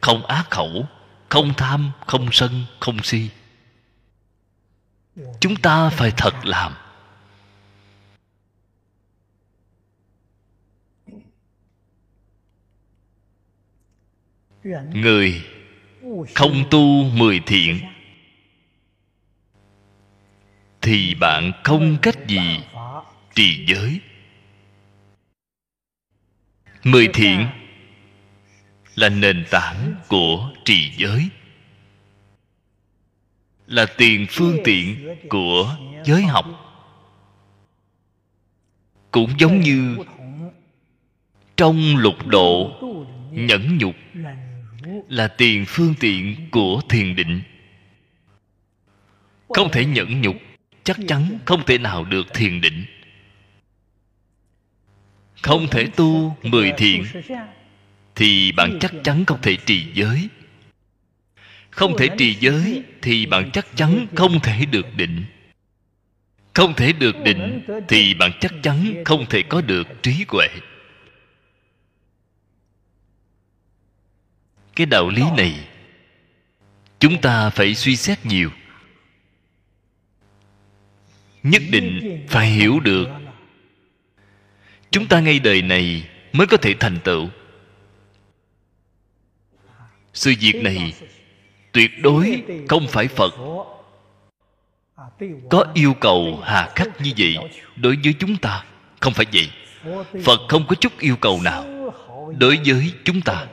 [0.00, 0.86] không ác khẩu,
[1.28, 3.28] không tham, không sân, không si.
[5.40, 6.72] Chúng ta phải thật làm.
[14.92, 15.42] người
[16.34, 17.80] không tu mười thiện,
[20.82, 22.60] thì bạn không cách gì
[23.34, 24.00] trì giới.
[26.84, 27.46] Mười thiện
[28.94, 31.28] là nền tảng của trì giới,
[33.66, 36.46] là tiền phương tiện của giới học.
[39.10, 39.96] Cũng giống như
[41.56, 42.70] trong lục độ
[43.30, 43.94] nhẫn nhục
[45.08, 47.42] là tiền phương tiện của thiền định.
[49.48, 50.36] Không thể nhẫn nhục,
[50.84, 52.84] chắc chắn không thể nào được thiền định.
[55.42, 57.04] Không thể tu mười thiện
[58.14, 60.28] thì bạn chắc chắn không thể trì giới.
[61.70, 65.24] Không thể trì giới, thì bạn chắc chắn không thể được định.
[66.54, 70.48] Không thể được định, thì bạn chắc chắn không thể có được trí huệ.
[74.78, 75.54] Cái đạo lý này,
[76.98, 78.50] chúng ta phải suy xét nhiều.
[81.42, 83.08] Nhất định phải hiểu được.
[84.90, 87.28] Chúng ta ngay đời này mới có thể thành tựu.
[90.14, 90.94] Sự việc này
[91.72, 93.34] tuyệt đối không phải phật.
[95.50, 97.36] Có yêu cầu hà khắc như vậy
[97.76, 98.64] đối với chúng ta,
[99.00, 99.50] không phải vậy.
[100.24, 101.92] Phật không có chút yêu cầu nào
[102.38, 103.46] đối với chúng ta.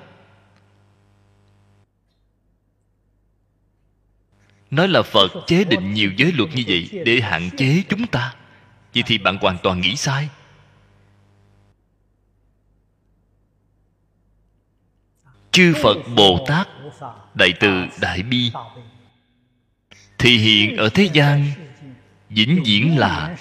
[4.75, 8.35] Nói là phật chế định nhiều giới luật như vậy để hạn chế chúng ta.
[8.93, 10.29] Vậy thì bạn hoàn toàn nghĩ sai.
[15.51, 16.67] Chư phật bồ tát,
[17.33, 18.51] đại từ đại bi,
[20.17, 21.45] thì hiện ở thế gian,
[22.29, 23.37] vĩnh viễn là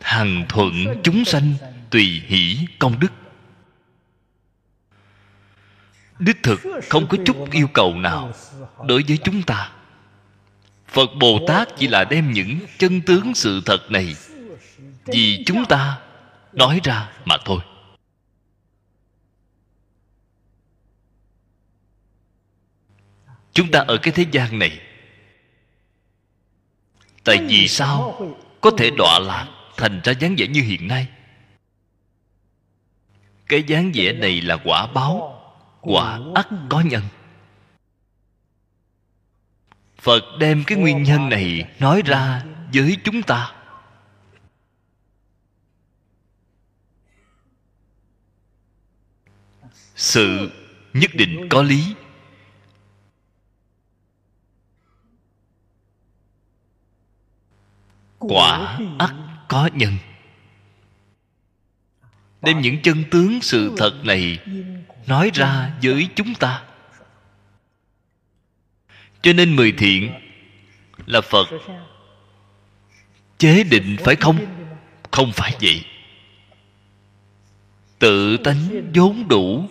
[0.00, 0.72] hằng thuận
[1.02, 1.54] chúng sanh
[1.90, 3.12] tùy hỷ công đức.
[6.18, 8.32] Đích thực không có chút yêu cầu nào
[8.88, 9.72] đối với chúng ta
[10.96, 14.16] phật bồ tát chỉ là đem những chân tướng sự thật này
[15.06, 16.00] vì chúng ta
[16.52, 17.60] nói ra mà thôi.
[23.52, 24.80] Chúng ta ở cái thế gian này,
[27.24, 28.20] tại vì sao
[28.60, 31.06] có thể đọa lạc thành ra dáng vẻ như hiện nay?
[33.46, 35.42] Cái dáng vẻ này là quả báo,
[35.80, 37.02] quả ắt có nhân
[40.06, 42.42] phật đem cái nguyên nhân này nói ra
[42.74, 43.52] với chúng ta.
[49.94, 50.50] Sự
[50.92, 51.94] nhất định có lý.
[58.18, 59.14] Quả ắt
[59.48, 59.92] có nhân.
[62.42, 64.38] Đem những chân tướng sự thật này
[65.06, 66.65] nói ra với chúng ta
[69.26, 70.12] cho nên mười thiện
[71.06, 71.46] là phật.
[73.38, 74.38] Chế định phải không?
[75.10, 75.84] Không phải vậy.
[77.98, 79.64] Tự tánh vốn đủ.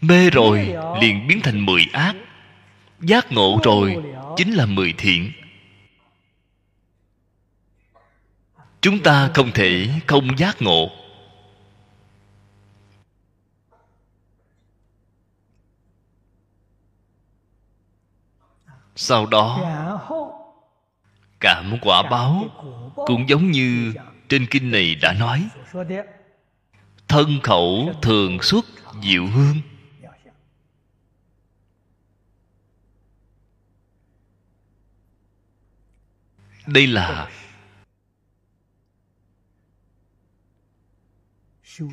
[0.00, 2.16] Mê rồi liền biến thành mười ác.
[3.00, 3.96] Giác ngộ rồi
[4.36, 5.32] chính là mười thiện.
[8.80, 10.90] Chúng ta không thể không giác ngộ.
[18.96, 19.60] sau đó
[21.40, 22.44] cảm quả báo
[22.94, 23.94] cũng giống như
[24.28, 25.48] trên kinh này đã nói.
[27.08, 28.64] Thân khẩu thường xuất
[29.02, 29.56] diệu hương.
[36.66, 37.30] Đây là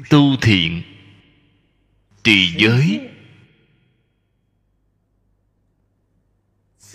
[0.10, 0.82] tu thiện
[2.24, 3.10] trì giới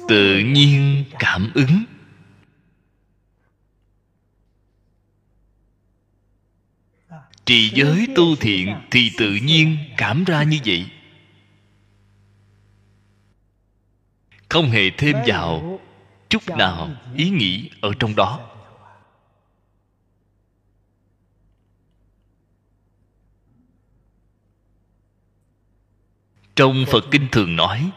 [0.09, 1.85] tự nhiên cảm ứng.
[7.45, 10.91] Trì giới tu thiện thì tự nhiên cảm ra như vậy.
[14.49, 15.81] Không hề thêm vào
[16.29, 18.41] chút nào ý nghĩ ở trong đó.
[26.57, 27.91] Trong phật kinh thường nói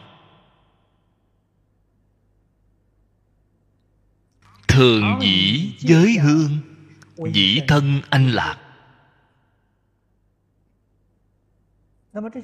[4.70, 6.58] thường dĩ giới hương
[7.32, 8.56] dĩ thân anh lạc.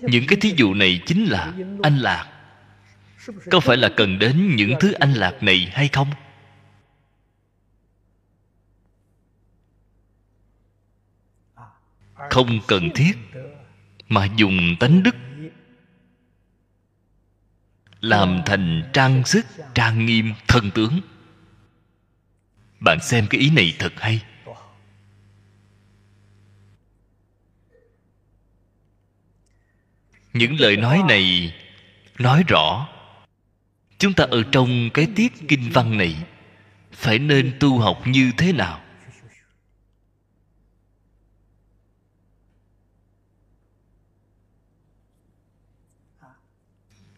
[0.02, 2.32] Những cái thí dụ này chính là anh lạc.
[3.50, 6.10] Có phải là cần đến những thứ anh lạc này hay không?
[12.30, 13.12] Không cần thiết
[14.08, 15.16] mà dùng tánh đức
[18.00, 21.00] làm thành trang sức trang nghiêm thân tướng
[22.80, 24.22] bạn xem cái ý này thật hay.
[30.32, 31.54] Những lời nói này
[32.18, 32.88] nói rõ,
[33.98, 36.16] chúng ta ở trong cái tiết kinh văn này
[36.92, 38.80] phải nên tu học như thế nào?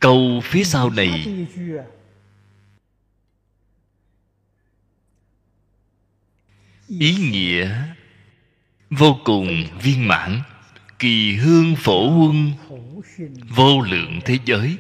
[0.01, 1.27] Câu phía sau này
[6.89, 7.85] ý nghĩa
[8.91, 9.49] vô cùng
[9.83, 10.43] viên mãn,
[10.99, 12.53] kỳ hương phổ huân,
[13.49, 14.79] vô lượng thế giới.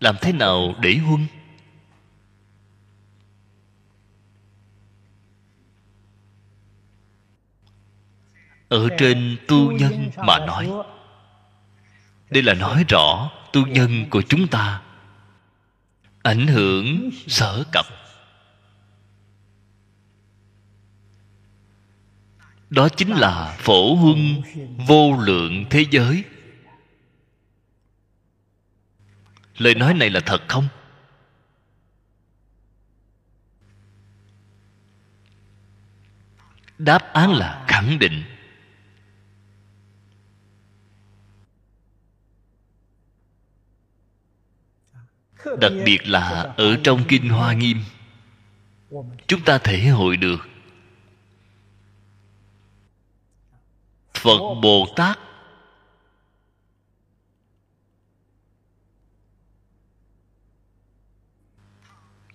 [0.00, 1.26] Làm thế nào để huân?
[8.68, 10.70] Ở trên tu nhân mà nói.
[12.30, 14.82] Đây là nói rõ tu nhân của chúng ta.
[16.22, 17.86] Ảnh hưởng sở cập.
[22.70, 24.42] đó chính là phổ huân
[24.86, 26.24] vô lượng thế giới.
[29.56, 30.68] Lời nói này là thật không?
[36.78, 38.24] Đáp án là khẳng định
[45.60, 47.78] đặc biệt là ở trong kinh hoa nghiêm,
[49.26, 50.48] chúng ta thể hội được.
[54.14, 55.18] Phật bồ tát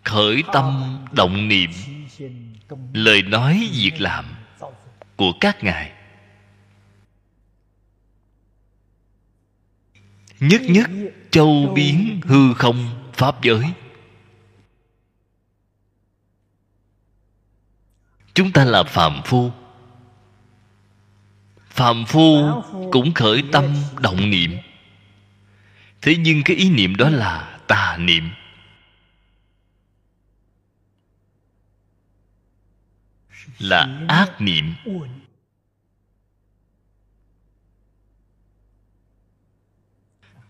[0.04, 1.70] khởi tâm động niệm,
[2.94, 4.26] lời nói việc làm
[5.16, 5.92] của các ngài.
[10.40, 10.90] Nhất nhất
[11.32, 13.64] châu biến hư không pháp giới.
[18.34, 19.52] Chúng ta là phàm phu.
[21.70, 22.62] Phàm phu
[22.92, 24.58] cũng khởi tâm động niệm.
[26.02, 28.30] Thế nhưng cái ý niệm đó là tà niệm.
[33.60, 34.74] Là ác niệm.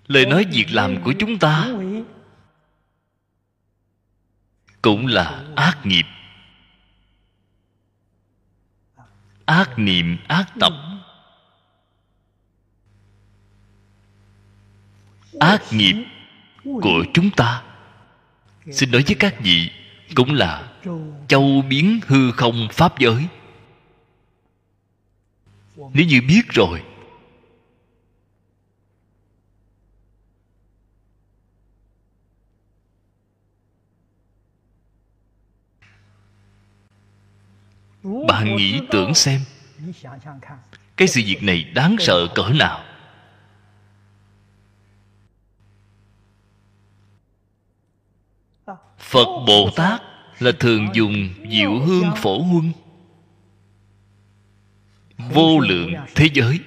[0.07, 1.67] Lời nói việc làm của chúng ta
[4.81, 6.05] cũng là ác nghiệp.
[9.45, 10.73] Ác niệm, ác tập.
[15.39, 15.95] Ác nghiệp
[16.63, 17.63] của chúng ta.
[18.71, 19.71] Xin nói với các vị,
[20.15, 20.71] cũng là
[21.27, 23.27] châu biến hư không pháp giới.
[25.75, 26.83] Nếu như biết rồi
[38.03, 39.39] bạn nghĩ tưởng xem.
[40.97, 42.83] Cái sự việc này đáng sợ cỡ nào?
[48.99, 50.01] Phật bồ tát
[50.39, 52.71] là thường dùng diệu hương phổ huân.
[55.17, 56.59] Vô lượng thế giới.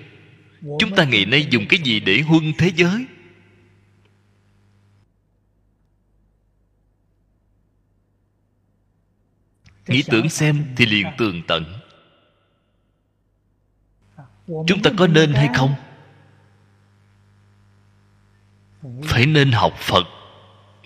[0.79, 3.07] Chúng ta ngày nay dùng cái gì để huân thế giới?
[9.87, 11.65] Nghĩ tưởng xem thì liền tường tận.
[14.47, 15.75] Chúng ta có nên hay không?
[19.03, 20.05] Phải nên học phật,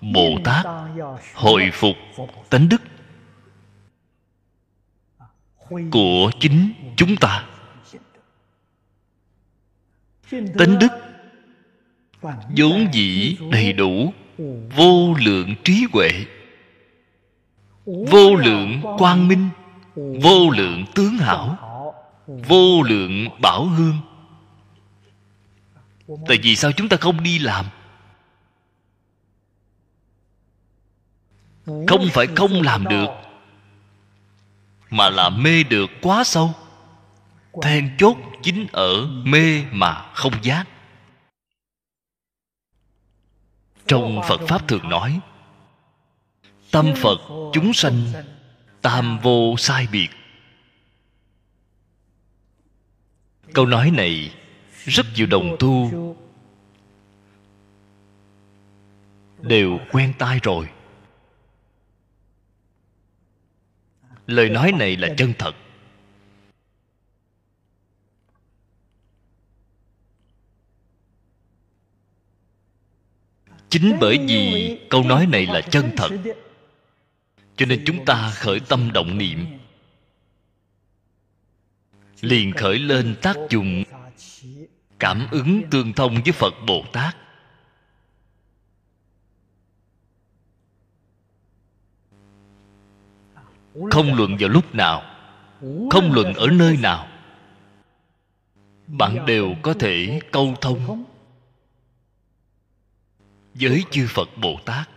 [0.03, 0.67] bồ tát
[1.35, 1.97] hồi phục,
[2.51, 2.83] tánh đức
[5.91, 7.47] của chính chúng ta.
[10.31, 10.89] Tánh đức
[12.57, 14.13] vốn dĩ đầy đủ,
[14.77, 16.11] vô lượng trí huệ
[17.89, 19.49] vô lượng quang minh,
[19.97, 21.57] vô lượng tướng hảo,
[22.27, 23.97] vô lượng bảo hương.
[26.27, 27.67] Tại vì sao chúng ta không đi làm?
[31.67, 33.09] Không phải không làm được,
[34.91, 36.55] mà là mê được quá sâu.
[37.63, 40.69] Then chốt chính ở mê mà không giác.
[43.87, 45.21] Trong phật pháp thường nói
[46.71, 47.19] tâm phật,
[47.53, 48.03] chúng sanh,
[48.83, 50.09] tam vô sai biệt.
[53.55, 54.35] Câu nói này
[54.85, 55.91] rất nhiều đồng tu
[59.43, 60.69] đều quen tai rồi.
[64.27, 65.53] Lời nói này là chân thật.
[73.69, 76.09] Chính bởi vì câu nói này là chân thật
[77.59, 79.47] cho nên chúng ta khởi tâm động niệm.
[82.21, 83.85] Liền khởi lên tác dụng,
[84.99, 87.17] cảm ứng tương thông với phật bồ tát.
[93.91, 95.03] Không luận vào lúc nào,
[95.91, 97.09] không luận ở nơi nào,
[98.87, 101.05] bạn đều có thể câu thông
[103.55, 104.89] với chư phật bồ tát.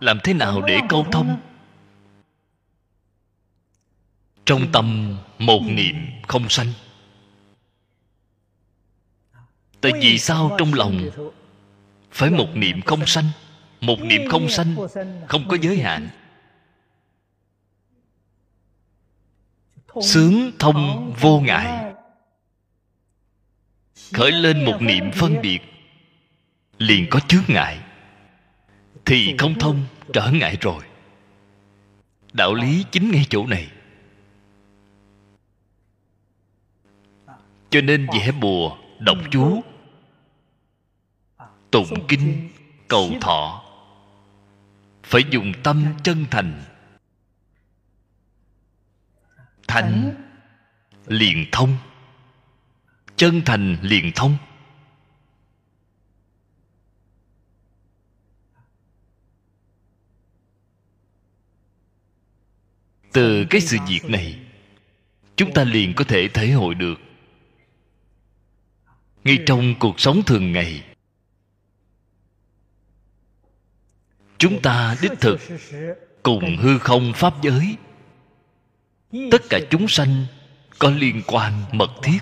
[0.00, 1.40] Làm thế nào để câu thông?
[4.44, 5.96] Trong tâm một niệm
[6.28, 6.72] không sanh.
[9.80, 11.10] Tại vì sao trong lòng
[12.10, 13.24] phải một niệm không sanh?
[13.80, 14.76] Một niệm không sanh
[15.28, 16.08] không có giới hạn.
[20.02, 21.94] Sướng thông vô ngại.
[24.12, 25.60] Khởi lên một niệm phân biệt,
[26.78, 27.80] liền có chướng ngại
[29.06, 30.84] thì không thông, trở ngại rồi.
[32.32, 33.68] Đạo lý chính ngay chỗ này.
[37.70, 39.62] Cho nên vẽ bùa, đọc chú.
[41.70, 42.50] Tụng kinh,
[42.88, 43.64] cầu thọ.
[45.02, 46.62] Phải dùng tâm chân thành.
[49.68, 50.14] Thành,
[51.06, 51.76] liền thông.
[53.16, 54.36] Chân thành, liền thông.
[63.12, 64.38] Từ cái sự việc này,
[65.36, 67.00] chúng ta liền có thể thể hội được.
[69.24, 70.84] Ngay trong cuộc sống thường ngày,
[74.38, 75.40] chúng ta đích thực
[76.22, 77.76] cùng hư không pháp giới.
[79.30, 80.26] Tất cả chúng sanh
[80.78, 82.18] có liên quan mật thiết.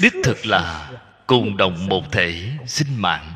[0.00, 0.92] Đích thực là
[1.26, 3.34] cùng đồng một thể sinh mạng.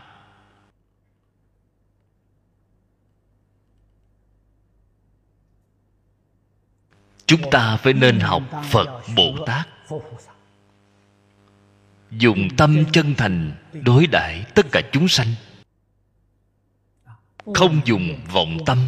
[7.26, 9.68] Chúng ta phải nên học phật bồ tát
[12.10, 15.28] dùng tâm chân thành đối đãi tất cả chúng sanh.
[17.54, 18.78] Không dùng vọng tâm.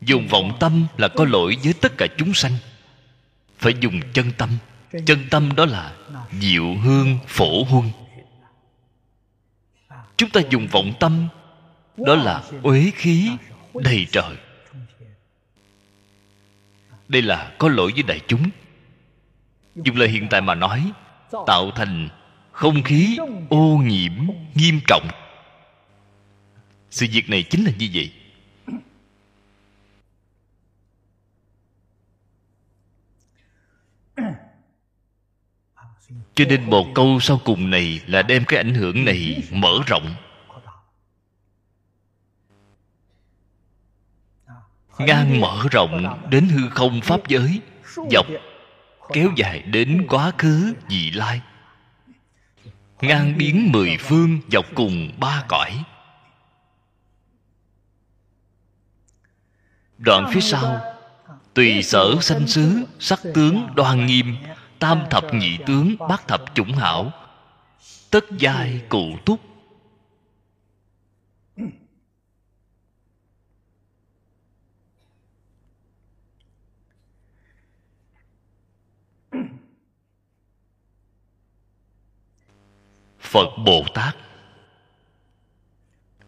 [0.00, 2.52] Dùng vọng tâm là có lỗi với tất cả chúng sanh.
[3.58, 4.50] Phải dùng chân tâm.
[5.06, 5.92] Chân tâm đó là
[6.40, 7.90] diệu hương phổ huân.
[10.16, 11.28] Chúng ta dùng vọng tâm,
[11.96, 13.30] đó là uế khí
[13.74, 14.36] đầy trời
[17.10, 18.50] đây là có lỗi với đại chúng.
[19.74, 20.92] Dùng lời hiện tại mà nói,
[21.46, 22.08] tạo thành
[22.52, 23.18] không khí
[23.50, 24.12] ô nhiễm
[24.54, 25.08] nghiêm trọng.
[26.90, 28.12] Sự việc này chính là như vậy.
[36.34, 40.14] Cho nên một câu sau cùng này là đem cái ảnh hưởng này mở rộng.
[45.06, 47.60] Ngang mở rộng đến hư không pháp giới
[48.10, 48.26] dọc
[49.12, 51.40] kéo dài đến quá khứ vị lai.
[53.00, 55.84] Ngang biến mười phương dọc cùng ba cõi.
[59.98, 60.80] Đoạn phía sau
[61.54, 64.36] tùy sở sanh xứ sắc tướng đoan nghiêm
[64.78, 67.12] tam thập nhị tướng bát thập chủng hảo.
[68.10, 69.49] tất giai cụ túc
[83.30, 84.16] phật bồ tát.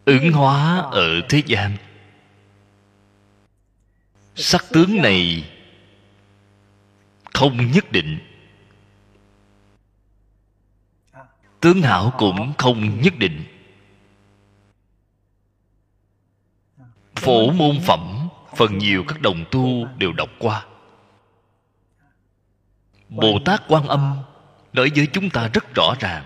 [0.05, 1.77] Ứng hóa ở thế gian.
[4.35, 5.49] Sắc tướng này
[7.33, 8.19] không nhất định.
[11.59, 13.43] Tướng hảo cũng không nhất định.
[17.15, 20.65] Phổ môn phẩm, phần nhiều các đồng tu đều đọc qua.
[23.09, 24.17] Bồ tát quan âm
[24.73, 26.25] nói với chúng ta rất rõ ràng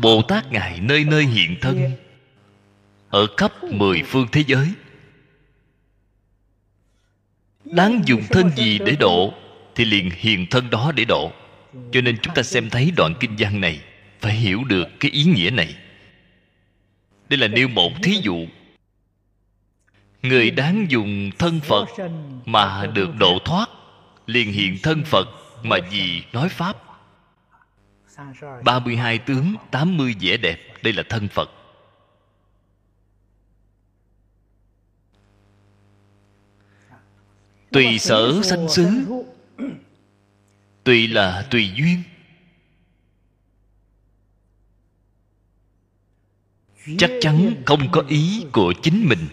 [0.00, 1.90] bồ tát ngài nơi nơi hiện thân,
[3.08, 4.68] ở khắp mười phương thế giới.
[7.64, 9.34] Đáng dùng thân gì để độ
[9.74, 11.32] thì liền hiện thân đó để độ.
[11.92, 13.80] Cho nên chúng ta xem thấy đoạn kinh văn này,
[14.20, 15.74] phải hiểu được cái ý nghĩa này.
[17.28, 18.46] Đây là nêu một thí dụ.
[20.22, 21.88] Người đáng dùng thân phật
[22.44, 23.70] mà được độ thoát,
[24.26, 25.28] liền hiện thân phật
[25.62, 26.76] mà vì nói pháp.
[28.64, 30.58] 32 tướng 80 vẻ đẹp.
[30.82, 31.50] Đây là thân Phật.
[37.70, 39.04] Tùy sở sanh xứ,
[40.84, 42.02] Tùy là tùy duyên.
[46.98, 49.28] Chắc chắn không có ý của chính mình.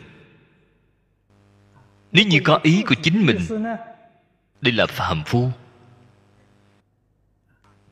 [2.12, 3.68] Nếu như có ý của chính mình,
[4.62, 5.50] Đây là phàm phu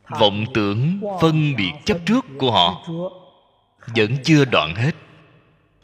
[0.09, 2.87] vọng tưởng phân biệt chấp trước của họ.
[3.95, 4.95] Vẫn chưa đoạn hết.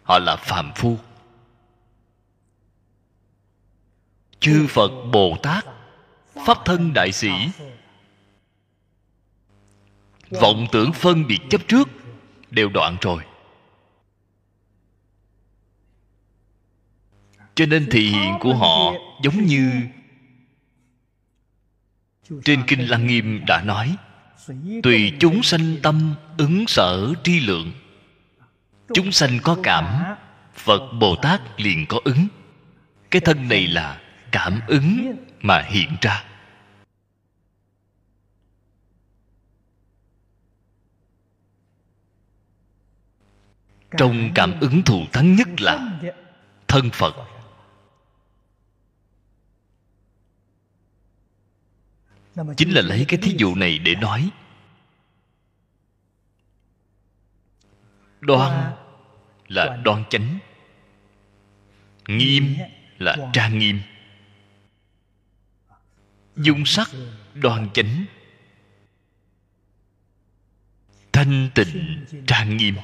[0.03, 0.97] Họ là phàm phu.
[4.39, 5.65] Chư phật bồ tát,
[6.45, 7.32] pháp thân đại sĩ.
[10.30, 11.89] Vọng tưởng phân biệt chấp trước
[12.51, 13.23] đều đoạn rồi.
[17.55, 19.71] Cho nên thị hiện của họ giống như
[22.43, 23.95] trên kinh lăng nghiêm đã nói
[24.83, 27.71] tùy chúng sanh tâm ứng sở tri lượng.
[28.93, 29.85] Chúng sanh có cảm,
[30.53, 32.27] phật bồ tát liền có ứng.
[33.11, 36.23] Cái thân này là cảm ứng mà hiện ra.
[43.97, 45.99] Trong cảm ứng thù thắng nhất là
[46.67, 47.15] thân phật.
[52.57, 54.29] Chính là lấy cái thí dụ này để nói.
[58.21, 58.73] Đoan
[59.47, 60.39] là đoan chánh.
[62.07, 62.55] Nghiêm
[62.97, 63.79] là trang nghiêm.
[66.36, 66.88] Dung sắc
[67.33, 68.05] đoan chánh.
[71.11, 72.75] Thanh tịnh trang nghiêm.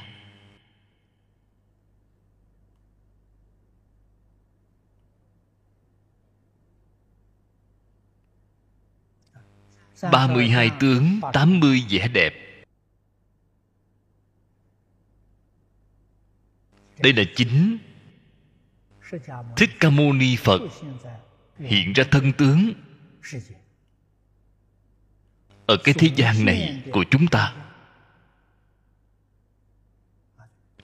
[10.10, 12.34] 32 tướng 80 vẻ đẹp.
[16.98, 17.78] Đây là chính
[19.56, 20.60] Thích Ca Mâu Ni Phật,
[21.58, 22.72] Hiện ra thân tướng
[25.66, 27.54] Ở cái thế gian này của chúng ta.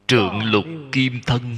[0.07, 1.57] Trượng lục kim thân.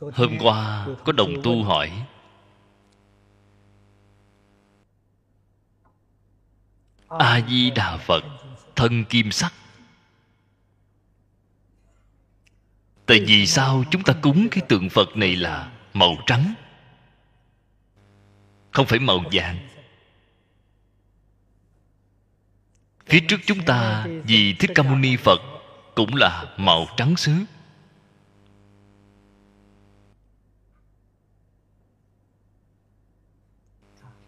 [0.00, 2.06] Hôm qua có đồng tu hỏi
[7.18, 8.24] a di đà phật,
[8.76, 9.52] thân kim sắc.
[13.06, 16.54] Tại vì sao chúng ta cúng cái tượng phật này là màu trắng?
[18.70, 19.68] Không phải màu vàng.
[23.06, 25.40] Phía trước chúng ta, vì thích ca mâu ni phật,
[25.94, 27.32] cũng là màu trắng xứ.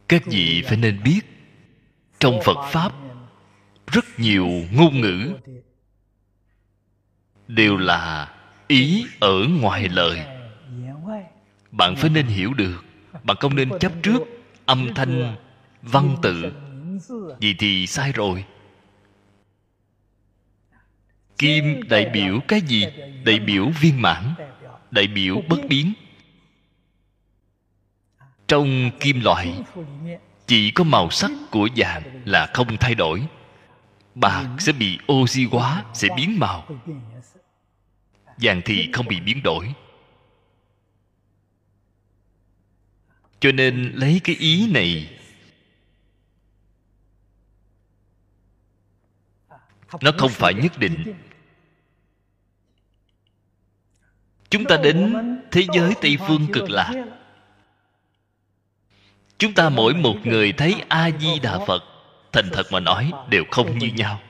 [0.09, 1.32] Các vị phải nên biết
[2.23, 2.93] trong phật pháp,
[3.87, 5.33] rất nhiều ngôn ngữ
[7.49, 8.35] đều là
[8.69, 10.21] ý ở ngoài lời.
[11.71, 12.85] Bạn phải nên hiểu được,
[13.25, 14.23] bạn không nên chấp trước
[14.67, 15.37] âm thanh
[15.83, 16.53] văn tự.
[17.41, 18.45] Vì thì sai rồi.
[21.39, 22.87] Kim đại biểu cái gì?
[23.25, 24.35] Đại biểu viên mãn,
[24.91, 25.93] đại biểu bất biến.
[28.49, 29.63] Trong kim loại
[30.53, 33.27] chỉ có màu sắc của vàng là không thay đổi.
[34.15, 36.69] Bạc sẽ bị oxy hóa, sẽ biến màu.
[38.37, 39.75] Vàng thì không bị biến đổi.
[43.41, 45.19] Cho nên lấy cái ý này.
[50.01, 51.15] Nó không phải nhất định.
[54.51, 55.15] Chúng ta đến
[55.51, 57.22] thế giới tây phương cực lạc
[59.43, 61.85] chúng ta mỗi một người thấy a di đà phật,
[62.33, 64.21] thành thật mà nói đều không như nhau.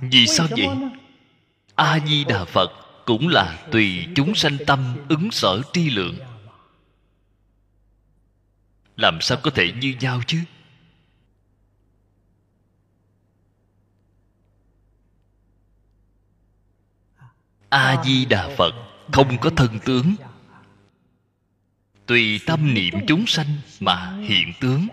[0.00, 0.68] Vì sao vậy?
[1.74, 2.70] a di đà phật
[3.04, 6.16] cũng là tùy chúng sanh tâm ứng sở tri lượng.
[8.96, 10.38] Làm sao có thể như nhau chứ?
[17.76, 18.74] A di đà phật,
[19.12, 20.14] không có thân tướng.
[22.06, 23.46] Tùy tâm niệm chúng sanh
[23.80, 24.86] mà hiện tướng.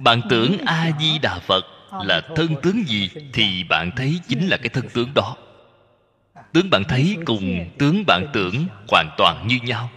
[0.00, 1.64] Bạn tưởng a di đà phật
[2.04, 5.36] là thân tướng gì thì bạn thấy chính là cái thân tướng đó.
[6.52, 9.90] Tướng bạn thấy cùng tướng bạn tưởng hoàn toàn như nhau.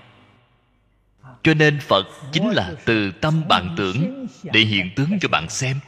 [1.43, 5.79] Cho nên phật chính là từ tâm bạn tưởng để hiện tướng cho bạn xem.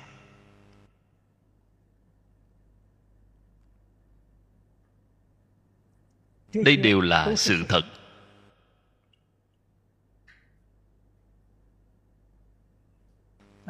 [6.64, 7.82] Đây đều là sự thật.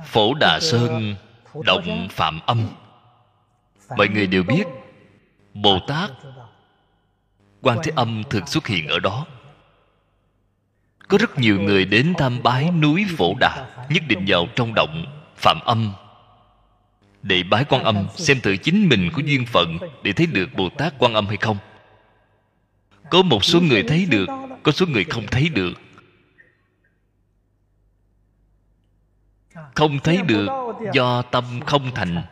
[0.06, 1.16] Phổ đà sơn
[1.64, 2.68] động phạm âm.
[3.98, 4.64] Mọi người đều biết,
[5.54, 6.12] bồ tát,
[7.62, 9.26] quan thế âm thường xuất hiện ở đó.
[11.08, 15.06] Có rất nhiều người đến tham bái núi phổ đà, nhất định vào trong động
[15.38, 15.94] phạm âm,
[17.22, 20.70] để bái quan âm, xem tự chính mình có duyên phận để thấy được bồ
[20.70, 21.58] tát quan âm hay không
[23.10, 24.26] có một số người thấy được,
[24.64, 25.74] có số người không thấy được.
[29.76, 30.48] Không thấy được,
[30.94, 32.24] do tâm không thành.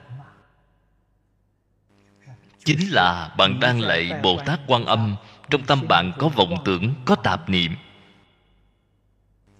[2.65, 5.15] Chính là bạn đang lạy bồ tát quan âm,
[5.49, 7.75] trong tâm bạn có vọng tưởng, có tạp niệm.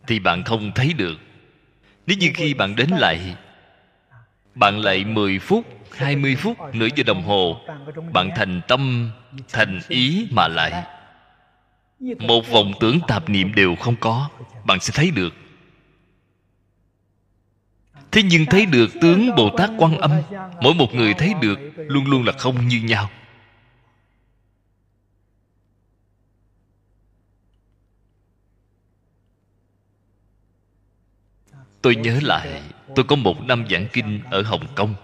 [0.07, 1.16] Thì bạn không thấy được.
[2.07, 3.36] Nếu như khi bạn đến lạy
[4.55, 7.61] bạn lạy 10 phút 20 phút nửa giờ đồng hồ,
[8.14, 9.11] bạn thành tâm,
[9.49, 10.84] thành ý mà lại
[12.04, 14.30] một vọng tưởng tạp niệm đều không có,
[14.66, 15.34] bạn sẽ thấy được.
[18.12, 20.11] Thế nhưng thấy được tướng bồ tát quan âm,
[20.61, 23.10] mỗi một người thấy được luôn luôn là không như nhau.
[31.82, 32.61] Tôi nhớ lại,
[32.95, 34.95] tôi có một năm giảng kinh ở hồng kông.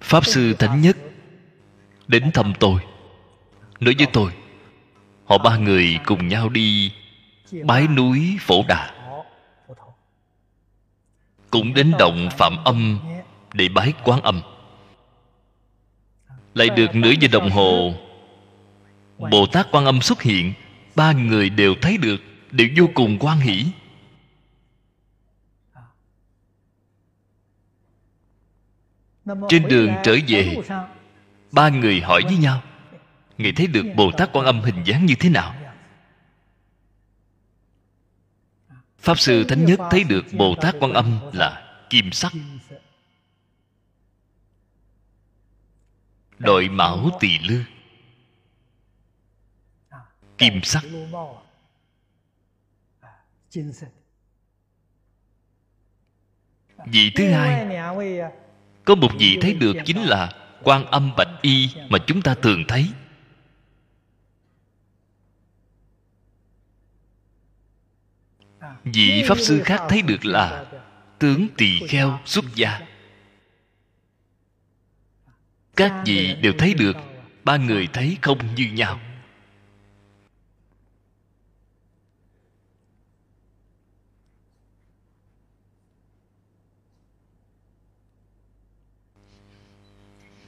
[0.00, 0.96] Pháp sư thánh nhất
[2.10, 2.80] đến thăm tôi.
[3.80, 4.32] Nói với tôi,
[5.24, 6.92] họ ba người cùng nhau đi
[7.64, 8.94] bái núi phổ đà.
[11.50, 12.98] Cũng đến động phạm âm
[13.52, 14.40] để bái quán âm.
[16.54, 17.94] Lại được nửa giờ đồng hồ,
[19.18, 20.52] bồ tát quan âm xuất hiện.
[20.94, 22.20] Ba người đều thấy được,
[22.50, 23.66] đều vô cùng quan hỷ.
[29.48, 30.56] Trên đường trở về
[31.52, 32.62] ba người hỏi với nhau,
[33.38, 35.54] ngài thấy được bồ tát quan âm hình dáng như thế nào?
[38.98, 42.32] Pháp sư thánh nhất thấy được bồ tát quan âm là kim sắc.
[46.38, 47.62] Đội mão tỳ lư.
[50.38, 50.84] Kim sắc.
[56.86, 57.78] Vị thứ hai.
[58.84, 62.64] Có một vị thấy được chính là quan âm bạch y mà chúng ta thường
[62.68, 62.86] thấy.
[68.84, 70.64] Vị pháp sư khác thấy được là
[71.18, 72.80] tướng tỳ kheo xuất gia.
[75.76, 76.96] Các vị đều thấy được,
[77.44, 79.00] ba người thấy không như nhau.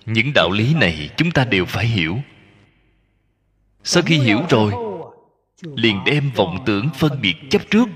[0.06, 2.18] những đạo lý này chúng ta đều phải hiểu.
[3.84, 4.72] Sau khi hiểu rồi,
[5.62, 7.88] liền đem vọng tưởng phân biệt chấp trước.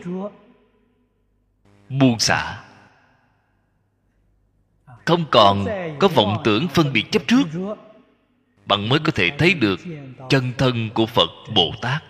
[1.89, 2.63] Buông xả.
[5.05, 5.67] Không còn
[6.01, 7.45] có vọng tưởng phân biệt chấp trước,
[8.67, 9.81] bạn mới có thể thấy được
[10.29, 12.05] chân thân của phật bồ tát.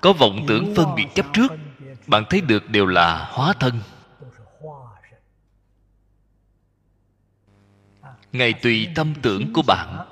[0.00, 1.52] Có vọng tưởng phân biệt chấp trước,
[2.06, 3.80] bạn thấy được đều là hóa thân.
[8.32, 10.06] Ngày tùy tâm tưởng của bạn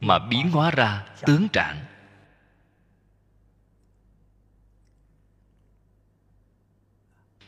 [0.00, 1.84] mà biến hóa ra tướng trạng.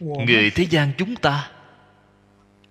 [0.01, 1.51] Người thế gian chúng ta,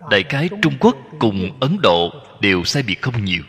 [0.09, 3.43] đại cái trung quốc cùng ấn độ đều sai biệt không nhiều.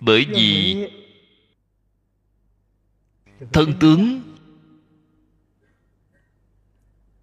[0.00, 0.76] Bởi vì
[3.52, 4.22] thân tướng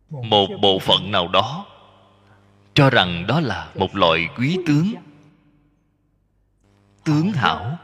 [0.09, 1.74] một bộ phận nào đó
[2.75, 4.93] cho rằng đó là một loại quý tướng.
[7.03, 7.77] Tướng hảo.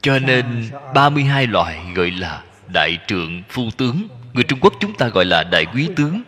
[0.00, 4.08] Cho nên 32 loại gọi là đại trượng phu tướng.
[4.32, 6.22] Người trung quốc chúng ta gọi là đại quý tướng.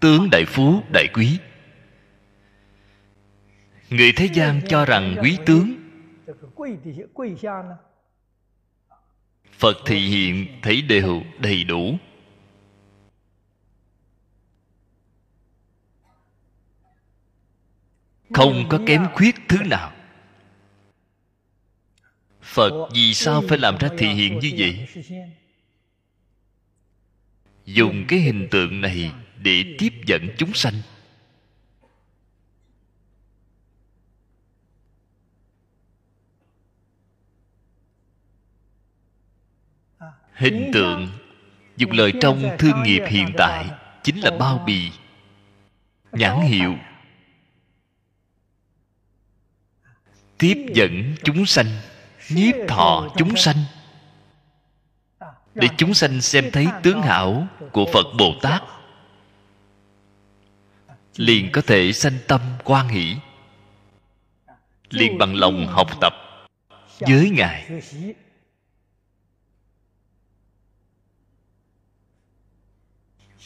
[0.00, 1.38] Tướng đại phú, đại quý.
[3.90, 5.74] Người thế gian cho rằng quý tướng.
[9.58, 11.98] Phật thị hiện thấy đều đầy đủ.
[18.34, 19.92] Không có kém khuyết thứ nào.
[22.42, 24.86] Phật vì sao phải làm ra thị hiện như vậy?
[27.64, 30.74] Dùng cái hình tượng này để tiếp dẫn chúng sanh.
[40.32, 41.08] Hình tượng
[41.76, 43.70] dùng lời trong thương nghiệp hiện tại
[44.02, 44.90] chính là bao bì
[46.12, 46.74] nhãn hiệu.
[50.44, 51.66] Tiếp dẫn chúng sanh,
[52.30, 53.56] nhiếp thọ chúng sanh.
[55.54, 58.62] Để chúng sanh xem thấy tướng hảo của phật bồ tát,
[61.16, 63.16] liền có thể sanh tâm quan hỷ,
[64.90, 66.12] liền bằng lòng học tập
[67.00, 67.70] với ngài.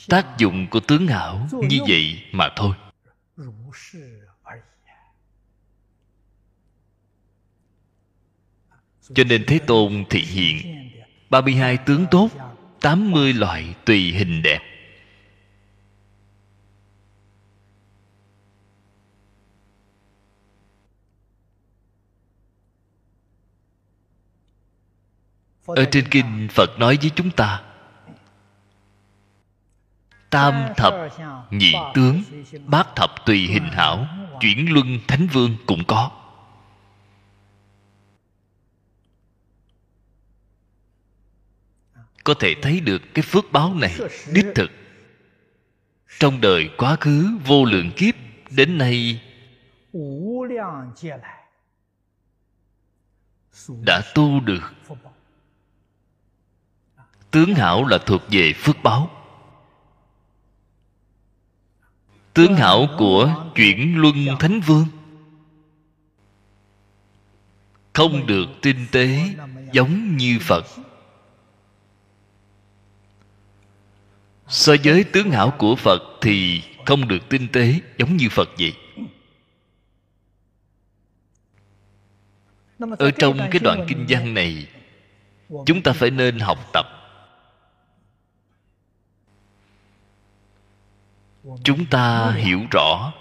[0.09, 2.75] Tác dụng của tướng hảo như vậy mà thôi.
[9.15, 10.75] Cho nên thế tôn thị hiện.
[11.31, 12.29] 32 tướng tốt
[12.81, 14.61] 80 loại tùy hình đẹp.
[25.67, 27.63] Ở trên kinh phật nói với chúng ta,
[30.31, 30.95] tam thập
[31.51, 32.23] nhị tướng,
[32.67, 34.07] bát thập tùy hình hảo,
[34.41, 36.18] chuyển luân thánh vương cũng có.
[42.29, 43.99] có thể thấy được cái phước báo này,
[44.33, 44.71] đích thực.
[46.19, 48.15] Trong đời quá khứ, vô lượng kiếp,
[48.51, 49.23] đến nay,
[53.87, 54.73] đã tu được.
[57.31, 59.11] Tướng hảo là thuộc về phước báo.
[62.35, 64.87] Tướng hảo của chuyển luân thánh vương.
[67.93, 69.35] Không được tinh tế
[69.73, 70.65] giống như phật.
[74.49, 78.73] so với tướng hảo của phật thì không được tinh tế giống như phật vậy.
[82.99, 84.67] Ở trong cái đoạn kinh văn này,
[85.67, 86.87] chúng ta phải nên học tập.
[91.65, 93.13] Chúng ta hiểu rõ.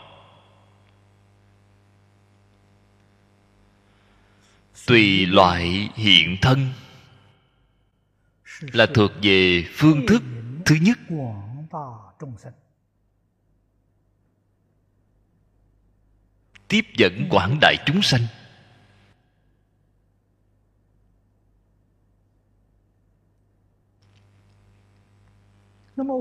[4.88, 6.70] Tùy loại hiện thân
[8.62, 10.24] là thuộc về phương thức
[10.68, 10.98] thứ nhất
[16.68, 18.22] tiếp dẫn quảng đại chúng sanh.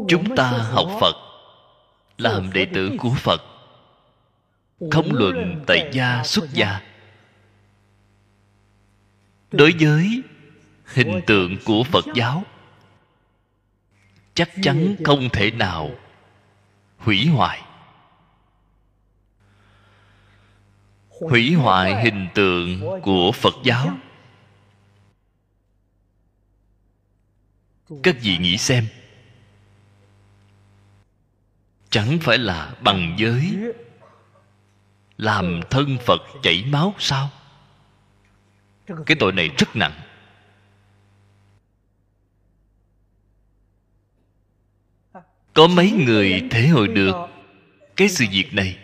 [0.08, 1.14] Chúng ta học phật
[2.18, 3.40] làm đệ tử của phật.
[4.90, 6.80] Không luận tại gia xuất gia.
[9.50, 10.22] Đối với
[10.84, 12.44] hình tượng của phật giáo
[14.36, 15.90] chắc chắn không thể nào
[16.98, 17.62] hủy hoại.
[21.08, 23.98] Hủy hoại hình tượng của phật giáo.
[28.02, 28.86] Các vị nghĩ xem.
[31.90, 33.56] Chẳng phải là bằng giới
[35.16, 37.30] làm thân phật chảy máu sao?
[39.06, 40.00] Cái tội này rất nặng.
[45.56, 47.16] Có mấy người thể hội được
[47.96, 48.78] cái sự việc này?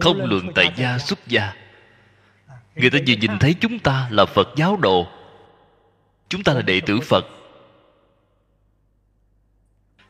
[0.00, 1.52] Không luận tại gia xuất gia,
[2.76, 5.06] người ta vừa nhìn thấy chúng ta là phật giáo đồ,
[6.28, 7.26] chúng ta là đệ tử phật.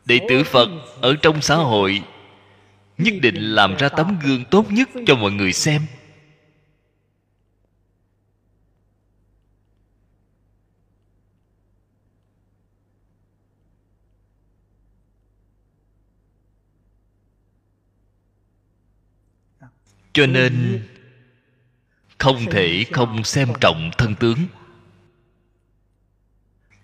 [0.04, 0.68] Đệ tử phật
[1.00, 2.02] ở trong xã hội
[2.98, 5.82] nhất định làm ra tấm gương tốt nhất cho mọi người xem.
[20.18, 20.82] Cho nên,
[22.18, 24.38] không thể không xem trọng thân tướng.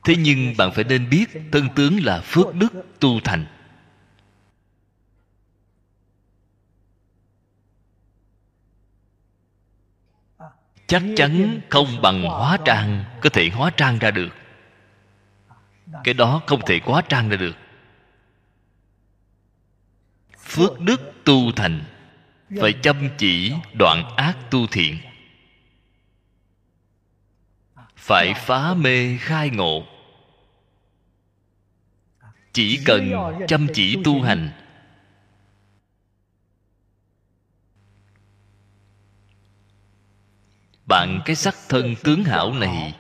[0.05, 3.47] Thế nhưng bạn phải nên biết thân tướng là phước đức tu thành.
[10.87, 14.31] Chắc chắn không bằng hóa trang có thể hóa trang ra được.
[16.05, 17.57] Cái đó không thể hóa trang ra được.
[20.39, 21.94] Phước đức tu thành
[22.61, 24.99] phải chăm chỉ đoạn ác tu thiện.
[27.97, 29.87] Phải phá mê khai ngộ.
[32.53, 33.13] Chỉ cần
[33.49, 34.51] chăm chỉ tu hành.
[40.87, 42.95] Bạn cái sắc thân tướng hảo này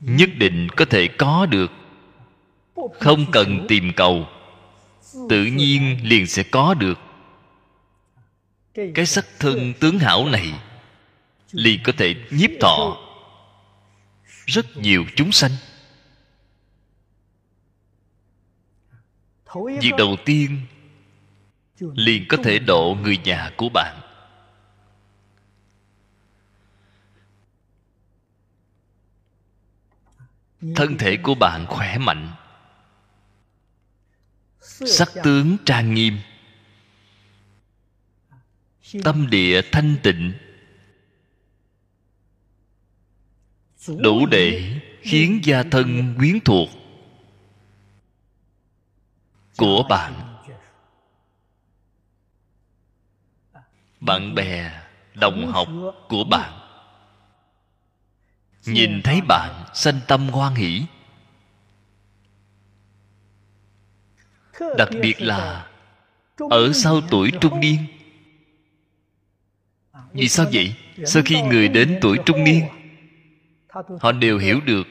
[0.00, 1.72] nhất định có thể có được.
[3.00, 4.26] Không cần tìm cầu
[5.12, 6.98] tự nhiên liền sẽ có được.
[8.94, 10.60] Cái sắc thân tướng hảo này
[11.52, 12.96] liền có thể nhiếp thọ.
[14.46, 15.50] rất nhiều chúng sanh.
[19.80, 20.60] Việc đầu tiên
[21.80, 24.00] liền có thể độ người nhà của bạn.
[30.76, 32.32] Thân thể của bạn khỏe mạnh
[34.70, 36.18] sắc tướng trang nghiêm.
[39.04, 40.32] Tâm địa thanh tịnh.
[43.88, 46.68] Đủ để khiến gia thân quyến thuộc.
[49.56, 50.36] Của bạn.
[54.00, 54.82] Bạn bè
[55.14, 55.68] đồng học
[56.08, 56.60] của bạn.
[58.64, 60.82] Nhìn thấy bạn sanh tâm hoan hỷ
[64.78, 65.66] đặc biệt là
[66.50, 67.78] ở sau tuổi trung niên.
[70.12, 70.74] Vì sao vậy?
[71.06, 72.64] Sau khi người đến tuổi trung niên,
[74.00, 74.86] họ đều hiểu được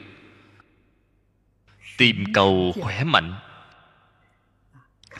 [1.98, 3.34] tìm cầu khỏe mạnh.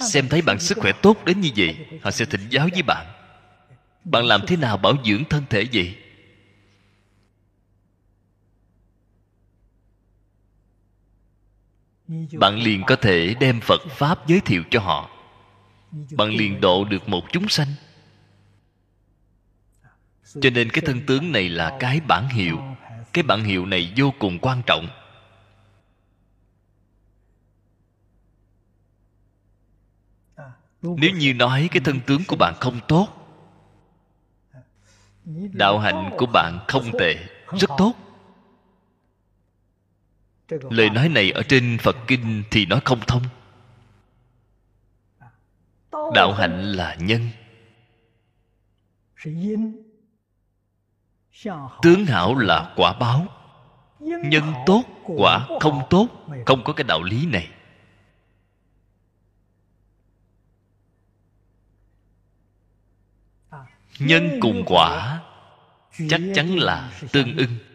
[0.01, 3.07] Xem thấy bạn sức khỏe tốt đến như vậy, họ sẽ thỉnh giáo với bạn.
[4.05, 5.97] Bạn làm thế nào bảo dưỡng thân thể vậy?
[12.39, 15.11] Bạn liền có thể đem phật pháp giới thiệu cho họ.
[16.17, 17.69] Bạn liền độ được một chúng sanh.
[20.41, 22.59] Cho nên cái thân tướng này là cái bản hiệu.
[23.13, 24.89] Cái bản hiệu này vô cùng quan trọng.
[30.83, 33.09] Nếu như nói cái thân tướng của bạn không tốt,
[35.53, 37.15] đạo hạnh của bạn không tệ,
[37.59, 37.95] rất tốt
[40.71, 43.23] lời nói này ở trên phật kinh thì nói không thông.
[46.15, 47.29] Đạo hạnh là nhân.
[51.83, 53.27] tướng hảo là quả báo.
[54.01, 56.09] Nhân tốt quả không tốt
[56.47, 57.49] không có cái đạo lý này.
[63.99, 65.21] Nhân cùng quả
[66.09, 67.70] chắc chắn là tương ưng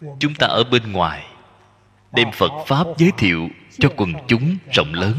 [0.00, 1.26] chúng ta ở bên ngoài
[2.12, 3.48] đem phật pháp giới thiệu
[3.78, 5.16] cho quần chúng rộng lớn.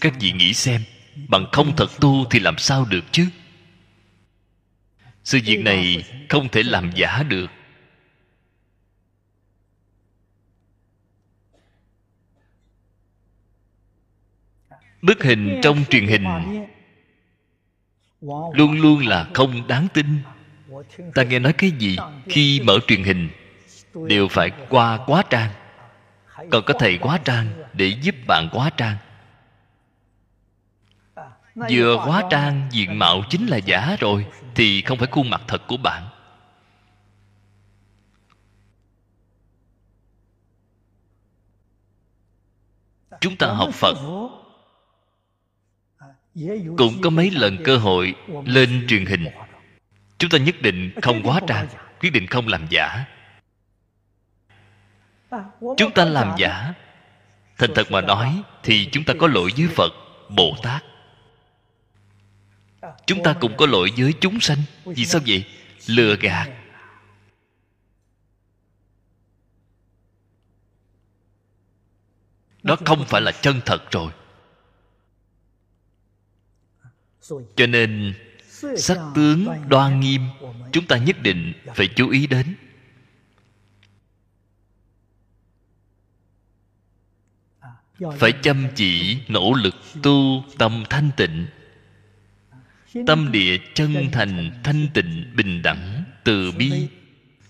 [0.00, 0.82] Các vị nghĩ xem
[1.28, 3.28] bằng không thật tu thì làm sao được chứ?
[5.24, 7.46] Sự việc này không thể làm giả được.
[15.02, 16.24] Bức hình trong truyền hình
[18.52, 20.06] luôn luôn là không đáng tin
[21.14, 21.96] ta nghe nói cái gì
[22.28, 23.28] khi mở truyền hình
[24.08, 25.50] đều phải qua quá trang.
[26.50, 28.96] Còn có thầy quá trang để giúp bạn quá trang.
[31.54, 35.62] Vừa quá trang, diện mạo chính là giả rồi, thì không phải khuôn mặt thật
[35.66, 36.08] của bạn.
[43.20, 43.96] Chúng ta học phật.
[46.76, 48.14] Cũng có mấy lần cơ hội
[48.44, 49.26] lên truyền hình
[50.22, 51.66] chúng ta nhất định không quá trang
[52.00, 53.04] quyết định không làm giả.
[55.76, 56.74] Chúng ta làm giả.
[57.58, 59.92] Thành thật mà nói thì chúng ta có lỗi với phật
[60.28, 60.84] bồ tát
[63.06, 64.58] chúng ta cũng có lỗi với chúng sanh.
[64.84, 65.44] Vì sao vậy?
[65.86, 66.50] lừa gạt.
[72.62, 74.12] đó không phải là chân thật rồi.
[77.56, 78.14] Cho nên
[78.76, 80.20] sắc tướng đoan nghiêm,
[80.72, 82.56] chúng ta nhất định phải chú ý đến.
[88.18, 91.46] Phải chăm chỉ nỗ lực tu tâm thanh tịnh.
[93.06, 96.88] Tâm địa chân thành thanh tịnh bình đẳng từ bi.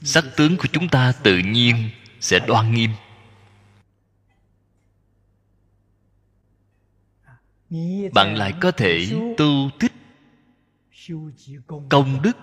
[0.02, 1.90] Sắc tướng của chúng ta tự nhiên
[2.20, 2.90] sẽ đoan nghiêm.
[8.12, 9.06] Bạn lại có thể
[9.36, 9.92] tu tích
[11.88, 12.36] công đức.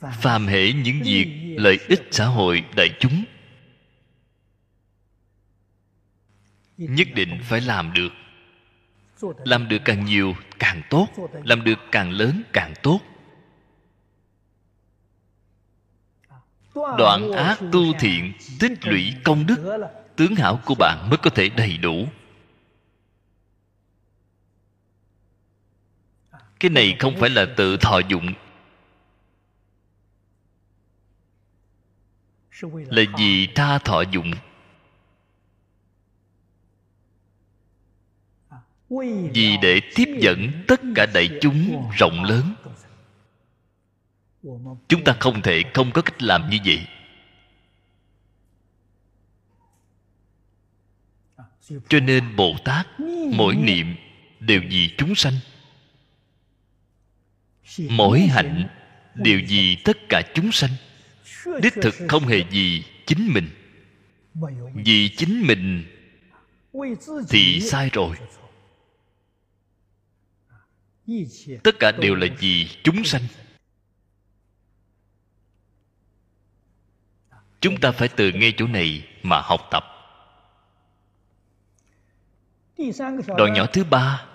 [0.00, 3.24] Phàm hệ những việc lợi ích xã hội đại chúng.
[6.76, 8.12] Nhất định phải làm được.
[9.44, 11.08] Làm được càng nhiều càng tốt.
[11.44, 13.00] Làm được càng lớn càng tốt.
[16.74, 19.78] Đoạn ác tu thiện tích lũy công đức
[20.16, 22.08] tướng hảo của bạn mới có thể đầy đủ
[26.60, 28.26] cái này không phải là tự thọ dụng.
[32.72, 34.30] Là vì tha thọ dụng.
[39.34, 42.54] Vì để tiếp dẫn tất cả đại chúng rộng lớn.
[44.88, 46.86] Chúng ta không thể không có cách làm như vậy.
[51.88, 52.86] Cho nên bồ tát,
[53.32, 53.96] mỗi niệm
[54.40, 55.34] đều vì chúng sanh
[57.78, 58.68] mỗi hạnh
[59.14, 60.70] đều vì tất cả chúng sanh?
[61.62, 63.48] Đích thực không hề vì chính mình.
[64.74, 65.84] Vì chính mình
[67.28, 68.16] thì sai rồi.
[71.62, 73.22] Tất cả đều là vì chúng sanh.
[77.60, 79.84] Chúng ta phải từ ngay chỗ này mà học tập.
[83.36, 84.26] Đoạn nhỏ thứ ba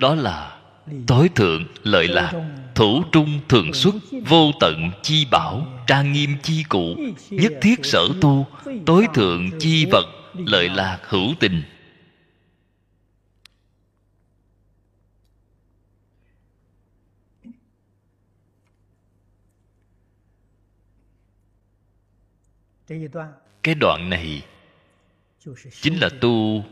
[0.00, 0.60] đó là
[1.06, 2.32] tối thượng lợi lạc
[2.74, 3.94] thủ trung thường xuất
[4.26, 6.96] vô tận chi bảo trang nghiêm chi cụ
[7.30, 8.46] nhất thiết sở tu
[8.86, 11.62] tối thượng chi vật lợi lạc hữu tình.
[23.62, 24.42] Cái đoạn này
[25.80, 26.64] chính là tu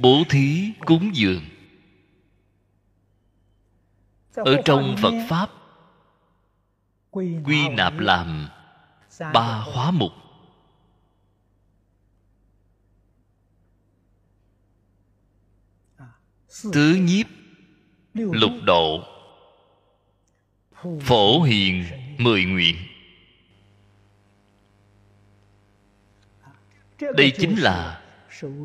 [0.00, 1.42] bố thí cúng dường
[4.34, 5.50] ở trong phật pháp
[7.44, 8.48] quy nạp làm
[9.32, 10.12] ba khóa mục.
[16.72, 17.26] Tứ nhiếp
[18.14, 19.04] lục độ
[21.00, 21.84] phổ hiền
[22.18, 22.76] mười nguyện.
[27.00, 28.02] Đây chính là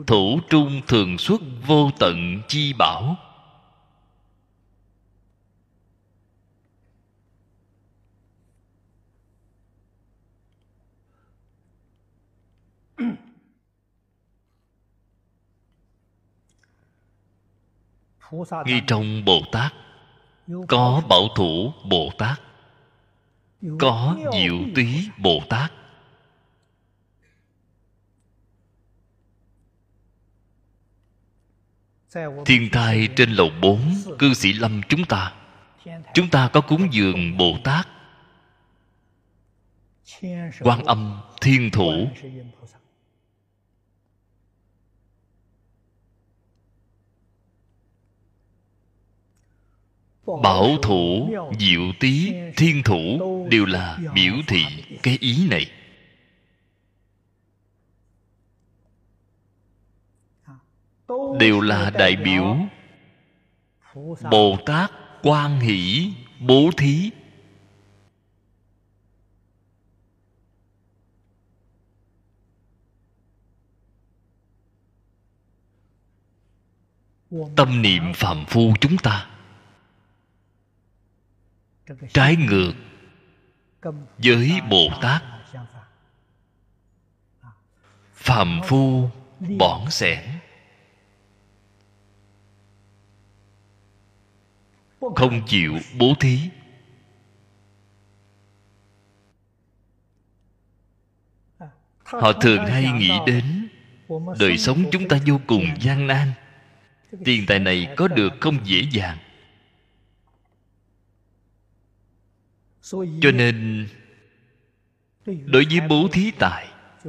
[0.07, 3.15] thủ trung thường xuất vô tận chi bảo
[18.65, 19.73] ngay trong bồ tát
[20.67, 22.41] có bảo thủ bồ tát
[23.79, 25.71] có diệu túy bồ tát.
[32.45, 33.79] Thiên thai trên lầu bốn
[34.19, 35.33] cư sĩ lâm chúng ta.
[36.13, 37.87] Chúng ta có cúng dường bồ tát.
[40.61, 42.07] Quan âm thiên thủ
[50.43, 53.19] bảo thủ, diệu tý, thiên thủ
[53.51, 54.63] đều là biểu thị
[55.03, 55.71] cái ý này.
[61.39, 62.57] Đều là đại biểu
[64.31, 64.91] bồ tát
[65.23, 67.11] quan hỷ bố thí.
[77.55, 79.36] Tâm niệm phạm phu chúng ta
[82.13, 82.73] trái ngược
[84.17, 85.23] với bồ tát
[88.13, 89.09] phàm phu
[89.39, 90.19] bỏng sẻn
[95.15, 96.39] không chịu bố thí.
[102.03, 103.67] Họ thường hay nghĩ đến
[104.39, 106.31] đời sống chúng ta vô cùng gian nan.
[107.25, 109.17] Tiền tài này có được không dễ dàng.
[112.91, 113.87] Cho nên
[115.25, 116.67] đối với bố thí tài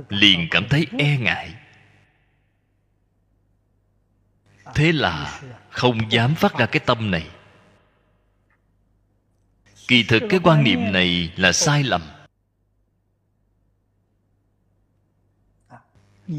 [0.09, 1.55] liền cảm thấy e ngại.
[4.75, 5.41] Thế là
[5.71, 7.31] không dám phát ra cái tâm này.
[9.89, 12.03] Kỳ thực cái quan niệm này là sai lầm.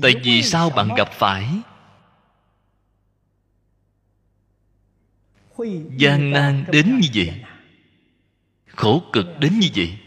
[0.02, 1.50] Tại vì sao bạn gặp phải?
[5.98, 7.44] Gian nan đến như vậy
[8.80, 9.98] khổ cực đến như vậy?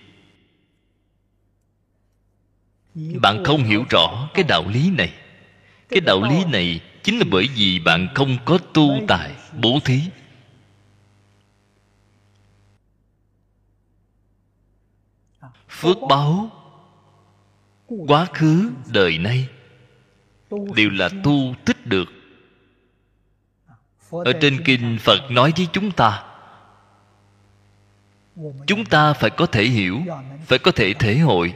[3.21, 5.13] Bạn không hiểu rõ cái đạo lý này.
[5.89, 10.01] Cái đạo lý này chính là bởi vì bạn không có tu tài, bố thí.
[15.69, 16.51] Phước báo
[18.09, 19.49] quá khứ, đời nay
[20.51, 22.09] đều là tu tích được.
[24.11, 26.32] Ở trên kinh phật nói với chúng ta
[28.67, 30.01] chúng ta phải có thể hiểu,
[30.47, 31.55] phải có thể thể hội.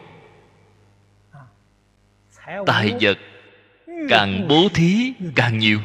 [2.67, 3.19] Tài vật
[4.09, 5.81] càng bố thí càng nhiều.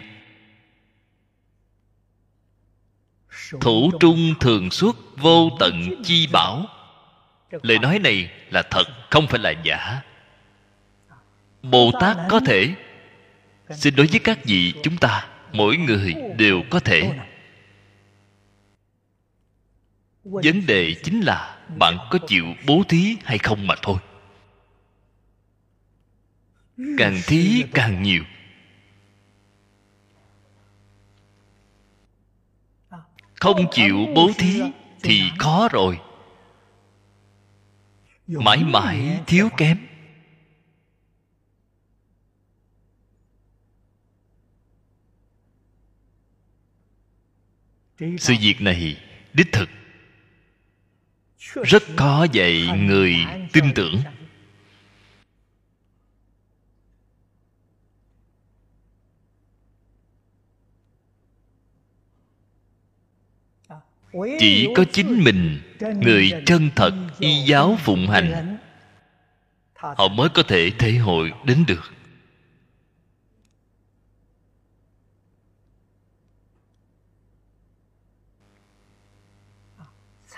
[3.61, 6.65] Thủ trung thường xuất vô tận chi bảo.
[7.61, 10.02] Lời nói này là thật, không phải là giả.
[11.61, 12.69] Bồ tát có thể.
[13.69, 17.11] Xin đối với các vị chúng ta, mỗi người đều có thể
[20.23, 23.98] vấn đề chính là bạn có chịu bố thí hay không mà thôi.
[26.98, 28.23] Càng thí càng nhiều.
[33.35, 34.61] Không chịu bố thí
[35.03, 35.99] thì khó rồi.
[38.27, 39.77] Mãi mãi thiếu kém.
[47.99, 48.98] Sự việc này
[49.34, 49.69] đích thực
[51.41, 53.15] rất khó dạy người
[53.53, 54.01] tin tưởng.
[64.39, 65.61] Chỉ có chính mình,
[66.01, 68.57] người chân thật, y giáo phụng hành,
[69.76, 72.01] họ mới có thể thể hội đến được.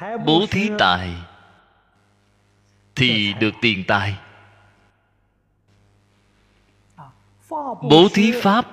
[0.02, 1.14] Bố thí tài
[2.96, 4.18] thì được tiền tài.
[7.82, 8.68] Bố thí pháp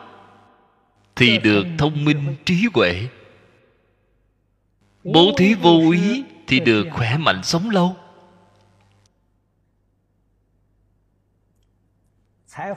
[1.17, 3.09] thì được thông minh trí huệ.
[5.05, 7.97] Bố thí vô ý thì được khỏe mạnh sống lâu.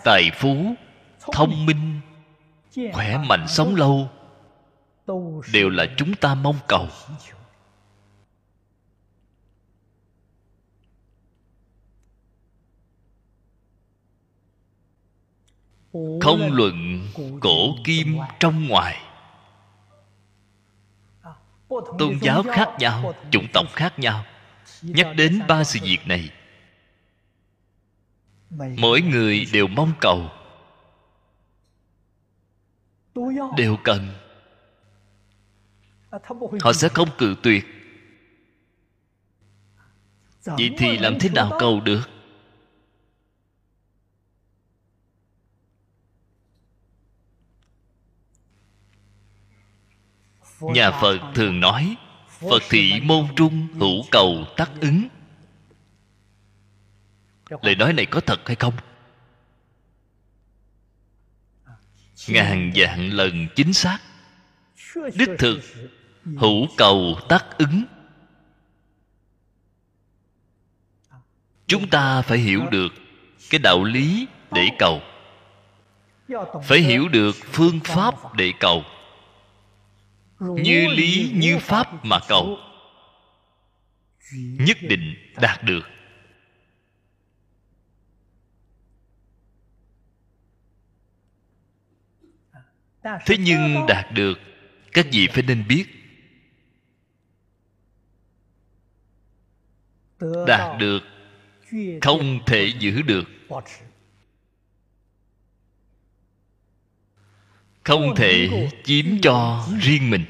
[0.04, 0.74] Tài phú
[1.32, 2.00] thông minh
[2.94, 4.10] khỏe mạnh sống lâu
[5.54, 6.88] đều là chúng ta mong cầu
[16.22, 17.08] không luận
[17.42, 18.98] cổ kim trong ngoài.
[21.70, 24.26] Tôn giáo khác nhau, chủng tộc khác nhau.
[24.82, 26.30] Nhắc đến ba sự việc này,
[28.78, 30.30] mỗi người đều mong cầu,
[33.58, 34.14] đều cần.
[36.62, 37.66] Họ sẽ không cự tuyệt.
[40.46, 42.13] Vậy thì làm thế nào cầu được?
[50.72, 51.96] Nhà phật thường nói,
[52.40, 55.08] phật thị môn trung, hữu cầu, tắc ứng.
[57.62, 58.74] Lời nói này có thật hay không?
[62.28, 64.00] Ngàn vạn lần chính xác.
[65.14, 65.60] Đích thực,
[66.38, 67.84] hữu cầu, tắc ứng.
[71.68, 72.94] Chúng ta phải hiểu được
[73.50, 75.02] cái đạo lý để cầu.
[76.64, 78.84] Phải hiểu được phương pháp để cầu
[80.44, 82.58] như lý như pháp mà cầu.
[84.36, 85.84] Nhất định đạt được.
[93.04, 94.40] Thế nhưng đạt được
[94.92, 95.86] các vị phải nên biết.
[100.48, 101.00] Đạt được
[102.02, 103.24] không thể giữ được.
[107.84, 110.26] Không thể chiếm cho riêng mình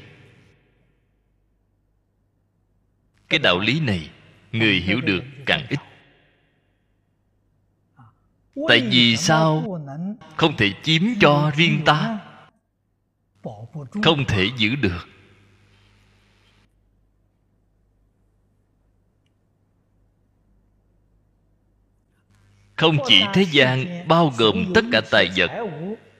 [3.28, 4.10] cái đạo lý này,
[4.52, 5.80] người hiểu được càng ít.
[8.68, 9.80] Tại vì sao?
[10.36, 12.18] Không thể chiếm cho riêng ta.
[14.02, 15.08] Không thể giữ được.
[22.76, 25.50] Không chỉ thế gian bao gồm tất cả tài vật,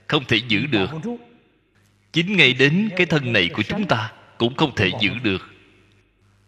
[0.06, 0.90] không thể giữ được.
[2.12, 5.53] Chính ngay đến cái thân này của chúng ta cũng không thể giữ được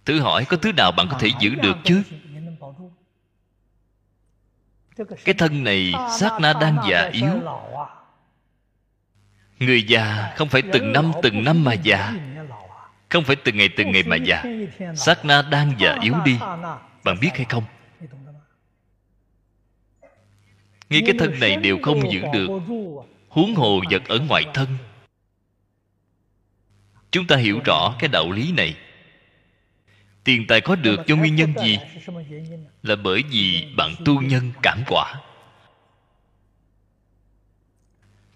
[0.07, 2.03] thử hỏi có thứ nào bạn có thể giữ được chứ?
[5.25, 7.31] Cái thân này sát na đang già yếu.
[9.59, 12.15] Người già không phải từng năm từng năm mà già.
[13.09, 14.45] Không phải từng ngày từng ngày mà già.
[14.97, 16.39] Sát na đang già yếu đi.
[17.05, 17.65] Bạn biết hay không?
[20.91, 22.49] Ngay cái thân này đều không giữ được.
[23.29, 24.69] Huống hồ vật ở ngoài thân.
[27.11, 28.77] Chúng ta hiểu rõ cái đạo lý này
[30.27, 31.79] tiền tài có được do nguyên nhân gì?
[32.83, 35.15] Là bởi vì bạn tu nhân cảm quả.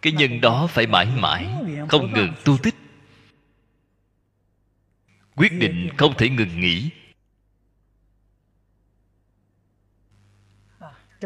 [0.02, 1.46] Cái nhân đó phải mãi mãi
[1.88, 2.74] không ngừng tu tích.
[5.36, 6.90] Quyết định không thể ngừng nghỉ.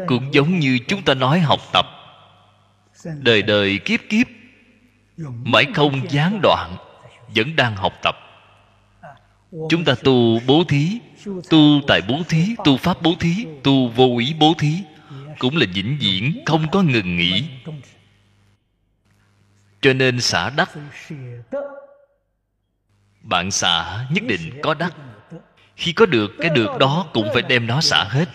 [0.07, 1.85] Cũng giống như chúng ta nói học tập.
[3.21, 4.27] Đời đời kiếp kiếp,
[5.43, 6.77] mãi không gián đoạn,
[7.35, 8.24] vẫn đang học tập
[9.51, 10.99] chúng ta tu bố thí,
[11.49, 14.73] tu tại bố thí, tu pháp bố thí, tu vô ý bố thí,
[15.39, 17.43] cũng là vĩnh viễn không có ngừng nghỉ.
[19.81, 20.69] Cho nên xả đắc.
[23.21, 24.95] Bạn xả nhất định có đắc.
[25.75, 28.29] Khi có được cái được đó cũng phải đem nó xả hết,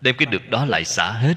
[0.00, 1.34] đem cái được đó lại xả hết.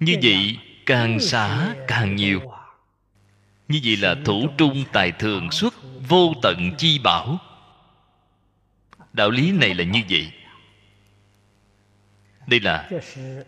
[0.00, 2.40] Như vậy càng xả càng nhiều.
[3.68, 5.74] Như vậy là thủ trung tài thường xuất
[6.08, 7.38] vô tận chi bảo.
[9.12, 10.32] Đạo lý này là như vậy.
[12.46, 12.90] Đây là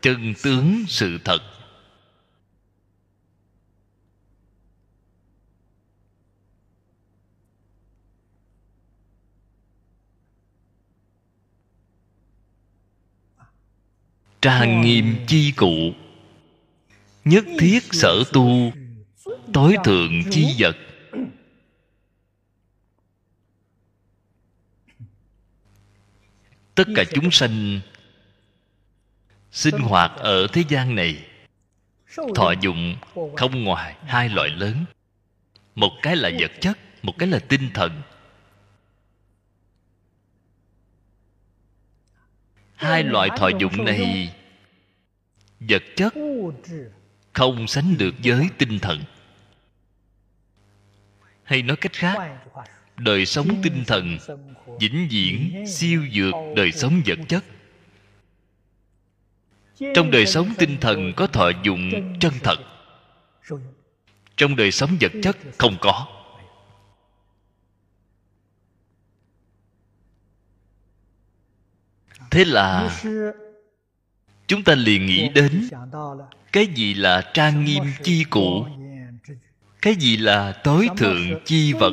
[0.02, 1.38] chân tướng sự thật.
[14.42, 15.92] Trang nghiêm chi cụ,
[17.24, 18.72] nhất thiết sở tu,
[19.52, 20.76] tối thượng chi vật.
[26.76, 27.80] Tất cả chúng sanh
[29.50, 31.26] sinh hoạt ở thế gian này
[32.34, 32.96] thọ dụng
[33.36, 34.84] không ngoài hai loại lớn.
[35.74, 38.02] Một cái là vật chất một cái là tinh thần.
[42.74, 44.34] Hai loại thọ dụng này
[45.60, 46.14] vật chất
[47.32, 49.04] không sánh được với tinh thần.
[51.42, 52.38] Hay nói cách khác
[52.97, 54.18] đời sống tinh thần
[54.81, 57.44] vĩnh viễn siêu dược đời sống vật chất.
[59.94, 61.90] Trong đời sống tinh thần có thọ dụng
[62.20, 62.56] chân thật.
[64.36, 66.06] trong đời sống vật chất không có.
[72.31, 73.01] thế là
[74.47, 75.68] chúng ta liền nghĩ đến
[76.52, 78.66] cái gì là trang nghiêm chi cụ
[79.86, 81.92] cái gì là tối thượng chi vật?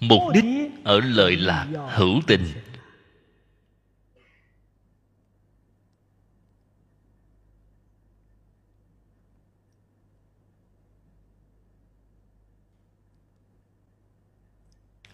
[0.00, 0.44] mục đích
[0.84, 2.42] ở lời lạc hữu tình.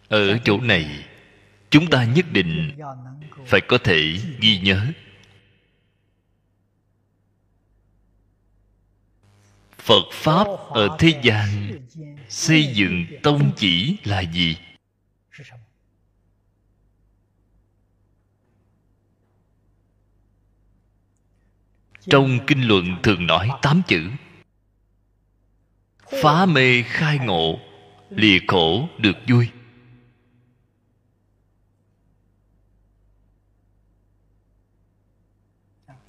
[0.07, 1.05] ở chỗ này
[1.69, 2.77] chúng ta nhất định
[3.45, 4.85] phải có thể ghi nhớ
[9.85, 11.47] phật pháp ở thế gian
[12.29, 14.57] xây dựng tông chỉ là gì?
[22.07, 24.09] Trong kinh luận thường nói tám chữ.
[26.21, 27.59] Phá mê khai ngộ,
[28.09, 29.49] lìa khổ được vui.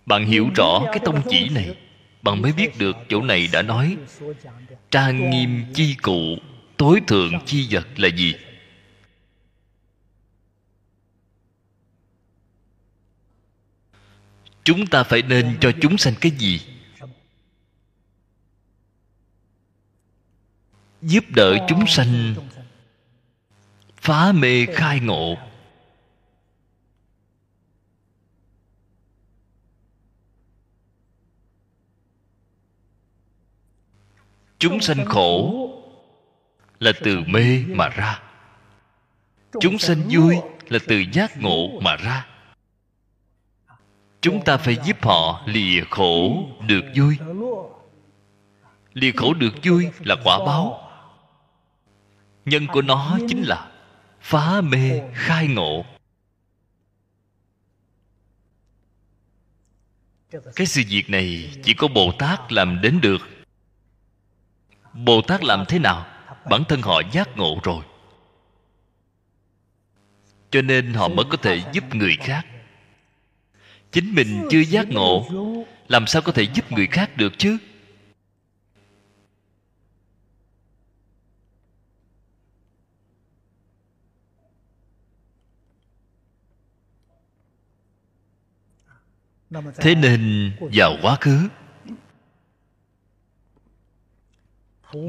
[0.06, 1.85] Bạn hiểu rõ cái tông chỉ này
[2.26, 3.96] bạn mới biết được chỗ này đã nói,
[4.90, 6.36] trang nghiêm chi cụ,
[6.76, 8.34] tối thượng chi vật là gì?
[14.64, 16.60] Chúng ta phải nên cho chúng sanh cái gì?
[21.02, 22.34] Giúp đỡ chúng sanh
[23.96, 25.36] phá mê khai ngộ.
[34.58, 35.68] Chúng sanh khổ
[36.78, 38.22] là từ mê mà ra.
[39.60, 40.36] Chúng sanh vui
[40.68, 42.26] là từ giác ngộ mà ra.
[44.20, 47.18] Chúng ta phải giúp họ lìa khổ được vui.
[48.92, 50.90] Lìa khổ được vui là quả báo.
[52.44, 53.70] Nhân của nó chính là
[54.20, 55.84] phá mê khai ngộ.
[60.56, 63.35] Cái sự việc này chỉ có bồ tát làm đến được
[65.05, 66.06] bồ tát làm thế nào?
[66.51, 67.85] Bản thân họ giác ngộ rồi.
[70.51, 72.47] Cho nên họ mới có thể giúp người khác.
[73.93, 75.27] Chính mình chưa giác ngộ,
[75.89, 77.59] làm sao có thể giúp người khác được chứ?
[89.77, 91.48] Thế nên vào quá khứ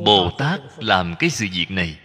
[0.06, 2.00] bồ tát làm cái sự việc này.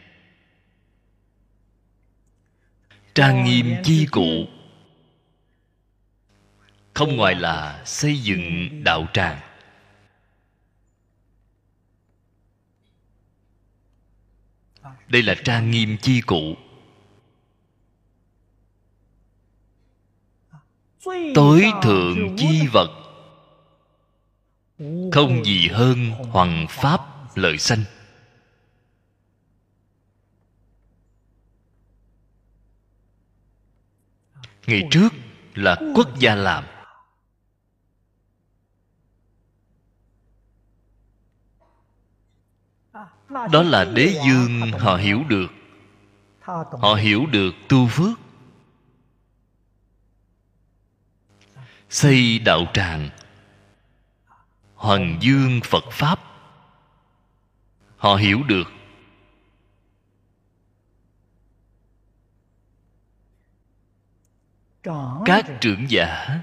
[3.15, 4.47] Trang nghiêm chi cụ.
[6.95, 9.41] không ngoài là xây dựng đạo tràng.
[15.09, 16.55] Đây là trang nghiêm chi cụ.
[21.35, 22.91] Tối thượng chi vật.
[25.13, 27.85] Không gì hơn hoàng pháp lợi sanh
[34.67, 35.09] ngày trước
[35.55, 36.65] là quốc gia làm.
[43.53, 45.51] Đó là đế dương họ hiểu được.
[46.81, 48.19] Họ hiểu được tu phước.
[51.89, 53.11] Xây đạo tràng.
[54.75, 56.32] Hoàng dương phật pháp
[58.03, 58.65] họ hiểu được.
[65.25, 66.41] Các trưởng giả,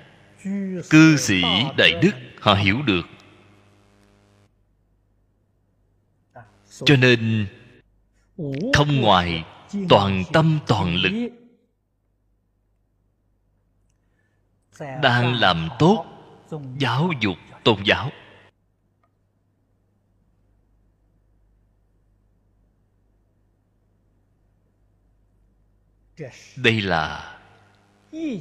[0.90, 1.42] cư sĩ
[1.78, 2.12] đại đức,
[2.42, 3.06] họ hiểu được.
[6.86, 7.48] Cho nên
[8.74, 9.46] không ngoài
[9.90, 11.30] toàn tâm toàn lực,
[14.80, 16.06] đang làm tốt
[16.78, 18.12] giáo dục tôn giáo.
[26.56, 27.36] Đây là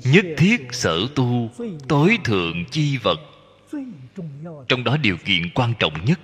[0.05, 1.51] nhất thiết sở tu
[1.89, 3.19] tối thượng chi vật.
[4.69, 6.21] Trong đó điều kiện quan trọng nhất.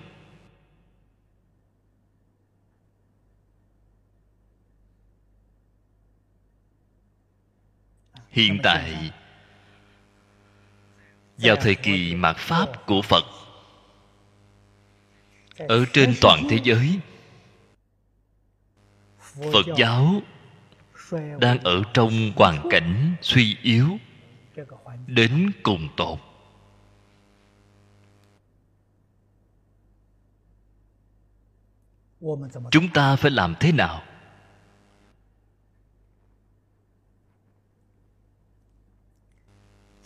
[8.30, 9.10] Hiện tại,
[11.36, 13.24] vào thời kỳ mạt pháp của phật,
[15.58, 16.98] ở trên toàn thế giới,
[19.52, 20.22] phật giáo
[21.40, 23.98] đang ở trong hoàn cảnh suy yếu,
[25.06, 26.18] đến cùng tột.
[32.70, 34.02] Chúng ta phải làm thế nào?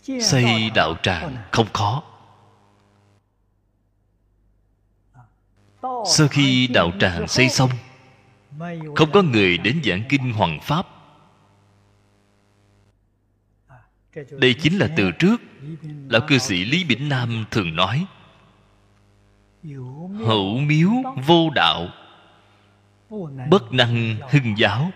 [0.02, 2.02] Xây đạo tràng không khó.
[6.06, 7.70] Sau khi đạo tràng xây xong
[8.96, 10.86] không có người đến giảng kinh hoàng pháp.
[14.30, 15.40] Đây chính là từ trước,
[16.08, 18.06] lão cư sĩ lý bỉnh nam thường nói.
[20.18, 20.90] Hữu miếu
[21.26, 21.88] vô đạo,
[23.50, 24.90] bất năng hưng giáo.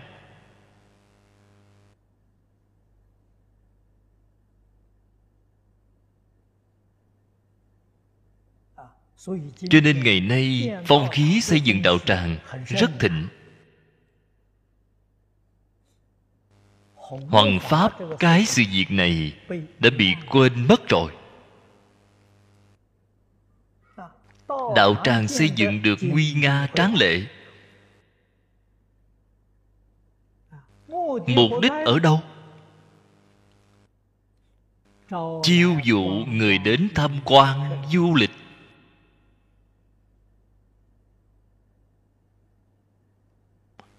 [9.69, 13.27] Cho nên ngày nay phong khí xây dựng đạo tràng rất thịnh.
[17.29, 19.33] Hoằng pháp, cái sự việc này
[19.79, 21.11] đã bị quên mất rồi.
[24.75, 27.21] Đạo tràng xây dựng được nguy nga tráng lệ.
[31.27, 32.21] Mục đích ở đâu?
[35.43, 38.31] Chiêu dụ người đến tham quan du lịch.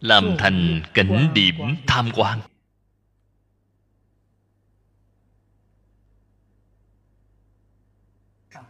[0.01, 2.41] Làm thành cảnh điểm tham quan.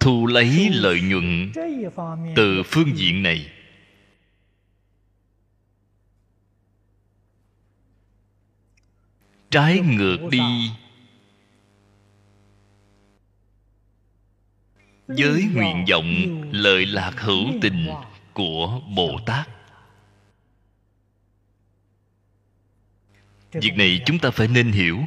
[0.05, 1.53] thu lấy lợi nhuận
[2.37, 3.53] từ phương diện này.
[9.51, 10.71] Trái ngược đi.
[15.07, 17.87] với nguyện vọng lợi lạc hữu tình
[18.33, 19.49] của bồ tát.
[23.53, 24.99] Việc này chúng ta phải nên hiểu.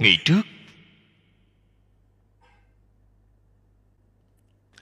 [0.00, 0.42] Ngày trước.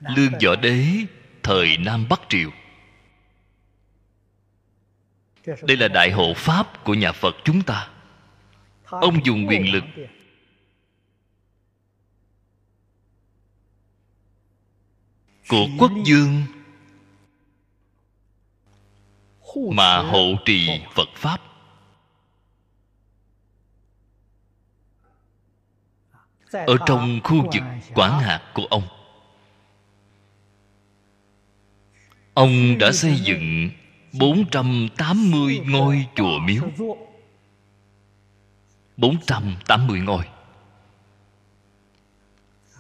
[0.00, 0.86] Lương võ đế
[1.42, 2.50] thời nam bắc triều.
[5.46, 7.90] Đây là đại hộ pháp của nhà phật chúng ta.
[8.84, 9.84] Ông dùng quyền lực.
[15.48, 16.42] của quốc dương
[19.72, 21.47] mà hộ trì phật pháp
[26.52, 27.62] ở trong khu vực
[27.94, 28.82] quản hạt của ông.
[32.34, 33.70] Ông đã xây dựng
[34.12, 36.62] 480 ngôi chùa miếu.
[38.96, 40.24] 480 ngôi.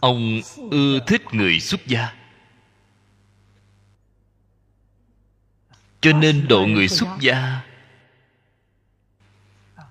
[0.00, 0.40] Ông
[0.70, 2.14] ưa thích người xuất gia.
[6.00, 7.60] Cho nên độ người xuất gia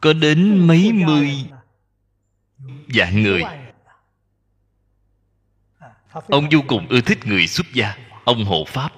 [0.02, 1.32] Có đến mấy mươi
[2.88, 3.44] vạn người
[6.28, 8.94] Ông vô cùng ưa thích người xuất gia Ông hộ Pháp.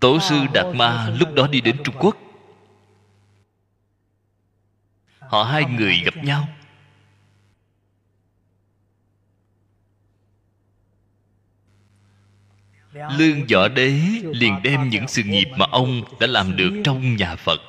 [0.00, 2.16] Tổ sư Đạt Ma lúc đó đi đến Trung Quốc.
[5.18, 6.48] Họ hai người gặp nhau.
[12.92, 13.90] Lương Võ Đế
[14.22, 17.60] liền đem những sự nghiệp mà ông đã làm được trong nhà Phật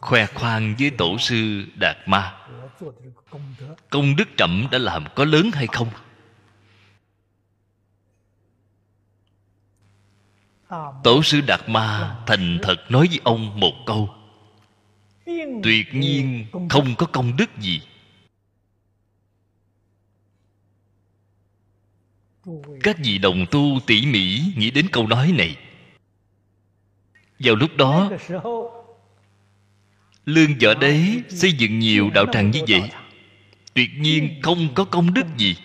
[0.00, 2.46] khoe khoang với tổ sư Đạt Ma.
[3.90, 5.88] Công đức trẫm đã làm có lớn hay không?
[11.04, 14.08] Tổ sư đạt ma thành thật nói với ông một câu.
[15.62, 17.80] Tuyệt nhiên không có công đức gì.
[22.82, 25.56] Các vị đồng tu tỉ mỉ nghĩ đến câu nói này.
[27.38, 28.10] Vào lúc đó
[30.28, 32.90] lương võ đế xây dựng nhiều đạo tràng như vậy,
[33.74, 35.56] tuyệt nhiên không có công đức gì.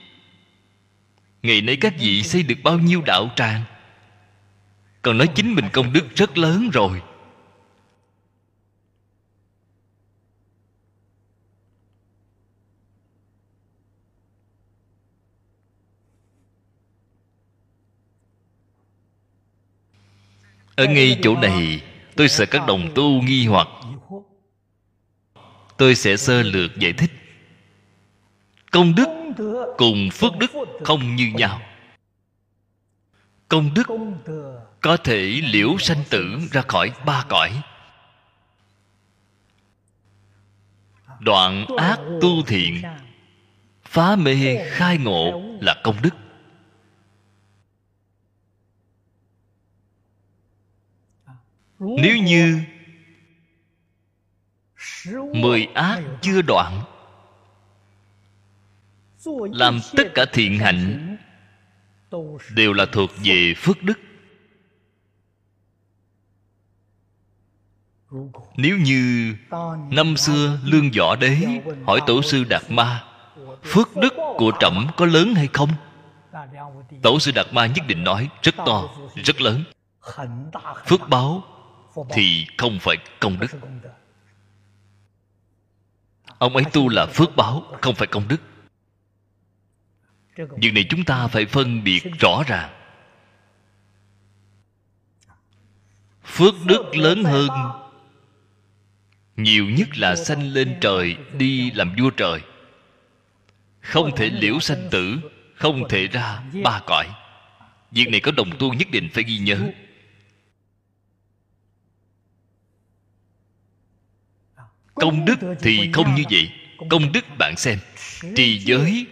[1.42, 3.64] Ngày nay các vị xây được bao nhiêu đạo tràng?
[5.02, 7.02] Còn nói chính mình công đức rất lớn rồi.
[20.76, 21.82] Ở ngay chỗ này,
[22.16, 23.68] tôi sợ các đồng tu nghi hoặc
[25.78, 27.12] tôi sẽ sơ lược giải thích.
[28.72, 29.08] Công đức
[29.78, 30.52] cùng phước đức
[30.84, 31.62] không như nhau.
[33.48, 33.88] Công đức
[34.82, 37.62] có thể liễu sanh tử ra khỏi ba cõi.
[41.20, 42.82] Đoạn ác tu thiện,
[43.84, 46.16] phá mê khai ngộ là công đức.
[51.80, 52.64] Nếu như
[55.34, 56.82] mười ác chưa đoạn.
[59.52, 61.18] Làm tất cả thiện hạnh
[62.56, 64.00] đều là thuộc về phước đức.
[68.58, 69.34] Nếu như
[69.92, 71.38] năm xưa lương võ đế
[71.86, 73.04] hỏi tổ sư đạt ma,
[73.64, 75.70] phước đức của trẫm có lớn hay không?
[77.02, 79.64] Tổ sư đạt ma nhất định nói, rất to, rất lớn.
[80.86, 81.44] Phước báo
[82.10, 83.48] thì không phải công đức
[86.44, 88.42] ông ấy tu là phước báo, không phải công đức.
[90.36, 92.70] Việc này chúng ta phải phân biệt rõ ràng.
[96.26, 97.50] Phước đức lớn hơn
[99.38, 102.42] nhiều nhất là sanh lên trời, đi làm vua trời.
[103.82, 105.18] Không thể liễu sanh tử,
[105.56, 107.08] không thể ra ba cõi.
[107.92, 109.72] Việc này có đồng tu nhất định phải ghi nhớ.
[114.96, 116.52] Công đức thì không như vậy.
[116.90, 117.80] công đức bạn xem
[118.36, 119.06] trì giới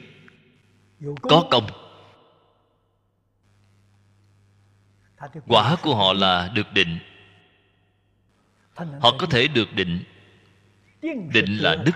[1.22, 1.68] có công.
[5.48, 7.00] Quả của họ là được định.
[8.76, 10.04] Họ có thể được định.
[11.34, 11.96] định là đức.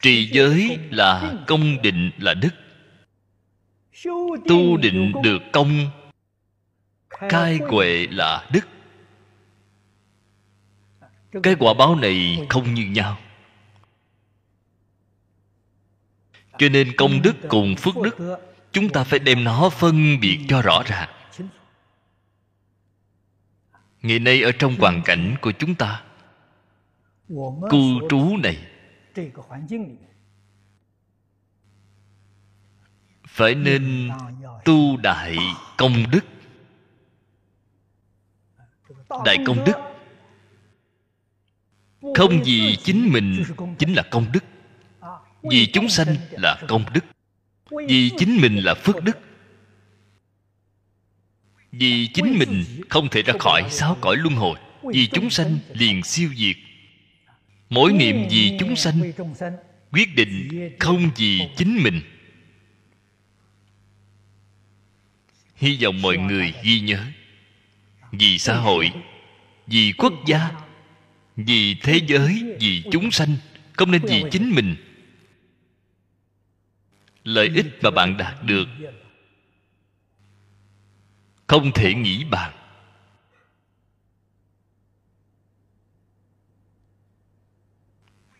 [0.00, 2.54] Trì giới là công định là đức.
[4.48, 5.90] Tu định được công.
[7.28, 8.66] Cai huệ là đức
[11.42, 13.18] cái quả báo này không như nhau.
[16.58, 18.38] Cho nên công đức cùng phước đức,
[18.72, 21.08] chúng ta phải đem nó phân biệt cho rõ ràng
[24.02, 26.04] ngày nay ở trong hoàn cảnh của chúng ta,
[27.70, 28.58] cư trú này
[33.28, 34.10] phải nên
[34.64, 35.36] tu đại
[35.78, 36.24] công đức.
[39.24, 39.91] Đại công đức
[42.14, 43.44] không vì chính mình,
[43.78, 44.44] chính là công đức.
[45.42, 47.04] Vì chúng sanh là công đức.
[47.88, 49.18] Vì chính mình là phước đức.
[51.72, 54.58] Vì chính mình không thể ra khỏi sáu cõi luân hồi.
[54.82, 56.56] Vì chúng sanh liền siêu diệt.
[57.70, 59.12] Mỗi niệm vì chúng sanh,
[59.92, 60.48] quyết định
[60.78, 62.00] không vì chính mình.
[65.56, 67.04] Hy vọng mọi người ghi nhớ.
[68.12, 68.92] Vì xã hội,
[69.66, 70.50] vì quốc gia
[71.36, 73.36] vì thế giới, vì chúng sanh,
[73.72, 74.76] không nên vì chính mình.
[77.24, 78.68] Lợi ích mà bạn đạt được,
[81.46, 82.52] không thể nghĩ bàn.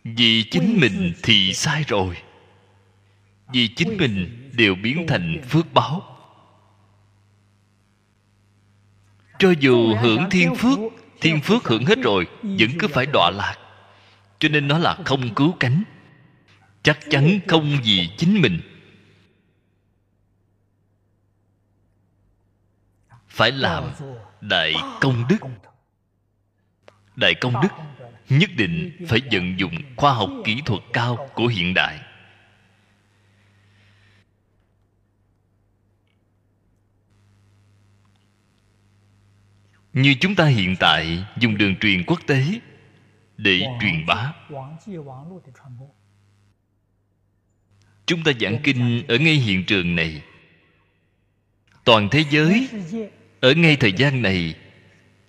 [0.04, 2.16] Vì chính mình thì sai rồi.
[3.52, 6.02] Vì chính mình đều biến thành phước báo.
[9.38, 10.78] Cho dù hưởng thiên phước
[11.22, 13.56] thiên phước hưởng hết rồi, vẫn cứ phải đọa lạc.
[14.38, 15.82] Cho nên nó là không cứu cánh.
[16.82, 18.60] Chắc chắn không vì chính mình.
[23.28, 23.84] Phải làm
[24.40, 25.38] đại công đức.
[27.16, 27.68] Đại công đức
[28.28, 32.00] nhất định phải vận dụng khoa học kỹ thuật cao của hiện đại.
[39.92, 42.44] Như chúng ta hiện tại dùng đường truyền quốc tế
[43.36, 44.32] để truyền bá.
[48.06, 50.22] Chúng ta giảng kinh ở ngay hiện trường này.
[51.84, 52.68] Toàn thế giới
[53.40, 54.54] ở ngay thời gian này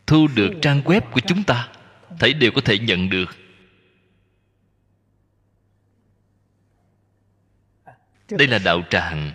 [0.07, 1.69] thu được trang web của chúng ta
[2.19, 3.35] thấy đều có thể nhận được.
[8.29, 9.31] Đây là đạo tràng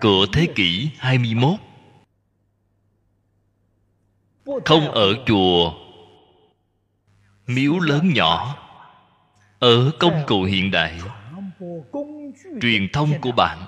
[0.00, 1.60] của thế kỷ 21
[4.64, 5.72] không ở chùa.
[7.46, 8.56] Miếu lớn nhỏ.
[9.58, 11.00] Ở công cụ hiện đại.
[12.60, 13.58] Truyền thông của bạn.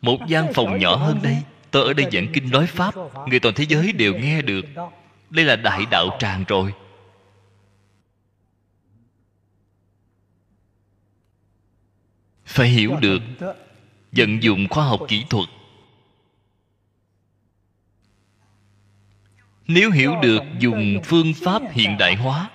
[0.00, 1.36] Một gian phòng nhỏ hơn đây.
[1.70, 2.94] Tôi ở đây giảng kinh nói pháp.
[3.26, 4.64] Người toàn thế giới đều nghe được.
[5.30, 6.74] Đây là đại đạo tràng rồi.
[12.46, 13.22] Phải hiểu được.
[14.12, 15.48] Vận dụng khoa học kỹ thuật.
[19.68, 22.50] Nếu hiểu được dùng phương pháp hiện đại hóa,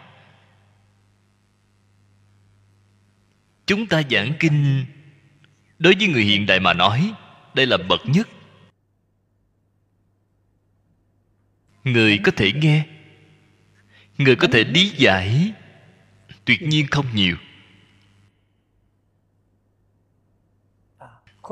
[3.66, 4.86] chúng ta giảng kinh.
[5.80, 7.14] Đối với người hiện đại mà nói,
[7.54, 8.28] đây là bậc nhất.
[11.84, 12.86] Người có thể nghe,
[14.18, 15.52] người có thể lý giải,
[16.46, 17.38] tuyệt nhiên không nhiều.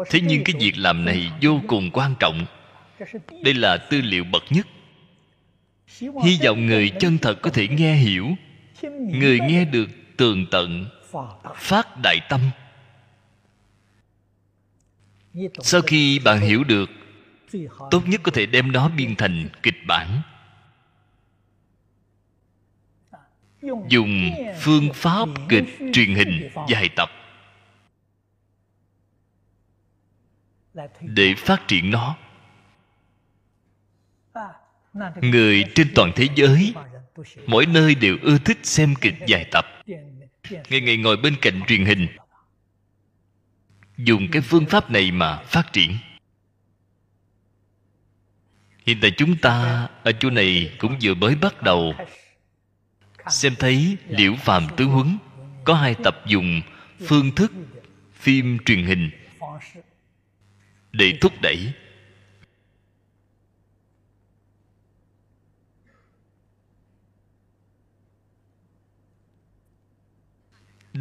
[0.09, 2.45] Thế nhưng cái việc làm này vô cùng quan trọng.
[3.43, 4.67] Đây là tư liệu bậc nhất
[6.01, 8.27] hy vọng người chân thật có thể nghe hiểu,
[8.93, 10.89] người nghe được tường tận,
[11.55, 12.41] phát đại tâm.
[15.59, 16.89] Sau khi bạn hiểu được,
[17.91, 20.21] tốt nhất có thể đem nó biên thành kịch bản.
[23.89, 27.09] Dùng phương pháp kịch truyền hình dài tập
[31.01, 32.17] để phát triển nó
[35.21, 36.73] người trên toàn thế giới,
[37.45, 39.65] mỗi nơi đều ưa thích xem kịch dài tập.
[40.69, 42.07] Ngày ngày ngồi bên cạnh truyền hình,
[43.97, 45.97] dùng cái phương pháp này mà phát triển.
[48.85, 51.93] Hiện tại chúng ta ở chỗ này cũng vừa mới bắt đầu.
[53.29, 55.17] Xem thấy liễu phàm tứ huấn
[55.63, 56.61] có hai tập dùng
[57.07, 57.51] phương thức
[58.13, 59.09] phim truyền hình
[60.91, 61.73] để thúc đẩy.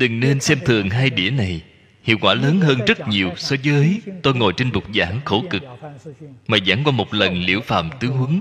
[0.00, 1.62] Đừng nên xem thường hai đĩa này.
[2.02, 5.62] Hiệu quả lớn hơn rất nhiều so với tôi ngồi trên bục giảng khổ cực,
[6.46, 8.40] mà giảng qua một lần liễu phàm tướng huấn.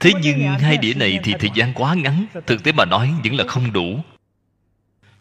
[0.00, 3.34] Thế nhưng hai đĩa này thì thời gian quá ngắn, thực tế mà nói vẫn
[3.34, 4.00] là không đủ.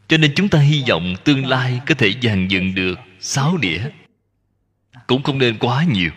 [0.08, 3.82] Cho nên chúng ta hy vọng tương lai có thể dàn dựng được sáu đĩa,
[5.08, 6.12] cũng không nên quá nhiều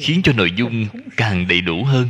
[0.00, 0.86] khiến cho nội dung
[1.16, 2.08] càng đầy đủ hơn.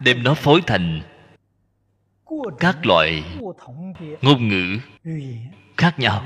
[0.00, 1.02] Đem nó phối thành
[2.58, 3.24] các loại
[4.22, 4.78] ngôn ngữ
[5.76, 6.24] khác nhau.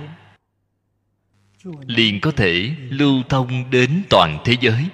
[1.87, 4.89] Liền có thể lưu thông đến toàn thế giới.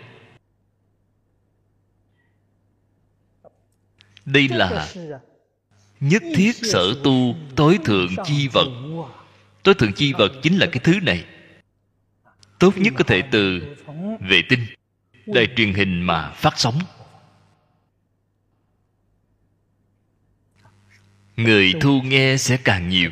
[4.24, 4.88] Đây là
[6.00, 8.68] nhất thiết sở tu tối thượng chi vật.
[9.62, 11.24] Tối thượng chi vật chính là cái thứ này
[12.58, 13.76] tốt nhất có thể từ
[14.20, 14.66] vệ tinh,
[15.26, 16.78] đài truyền hình mà phát sóng.
[21.36, 23.10] Người thu nghe sẽ càng nhiều.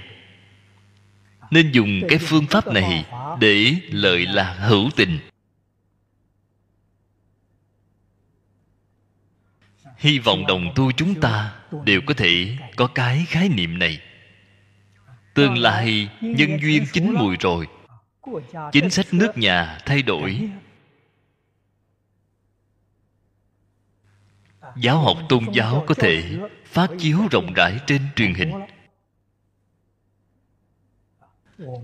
[1.51, 3.05] Nên dùng cái phương pháp này
[3.40, 5.18] để lợi là hữu tình.
[9.97, 11.55] Hy vọng đồng tu chúng ta
[11.85, 14.01] đều có thể có cái khái niệm này.
[15.35, 17.66] Tương lai nhân duyên chín mùi rồi
[18.73, 20.51] chính sách nước nhà thay đổi.
[24.77, 28.53] Giáo học tôn giáo có thể phát chiếu rộng rãi trên truyền hình.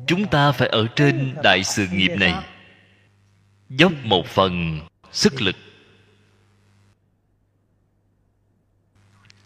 [0.07, 2.35] Chúng ta phải ở trên đại sự nghiệp này.
[3.69, 4.81] dốc một phần
[5.13, 5.57] sức lực.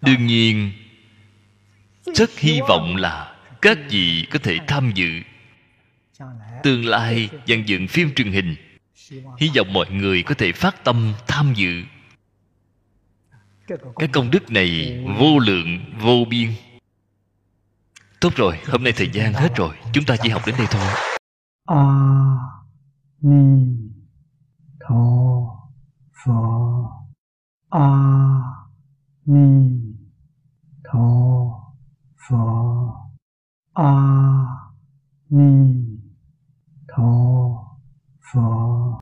[0.01, 0.73] Đương nhiên
[2.14, 5.09] rất hy vọng là các vị có thể tham dự
[6.66, 8.56] tương lai dàn dựng phim truyền hình.
[9.38, 11.82] Hy vọng mọi người có thể phát tâm tham dự.
[13.97, 16.51] Cái công đức này vô lượng, vô biên.
[18.20, 19.76] Tốt rồi, hôm nay thời gian hết rồi.
[19.93, 20.86] Chúng ta chỉ học đến đây thôi.
[21.66, 21.84] A
[23.22, 23.66] ni
[24.80, 25.05] tho
[26.24, 26.43] pho
[27.70, 27.88] a
[29.26, 29.70] ni
[30.84, 31.09] tho
[32.28, 32.47] pho
[33.74, 33.93] a
[35.28, 35.85] ni
[36.97, 37.62] 陀
[38.20, 38.86] 佛。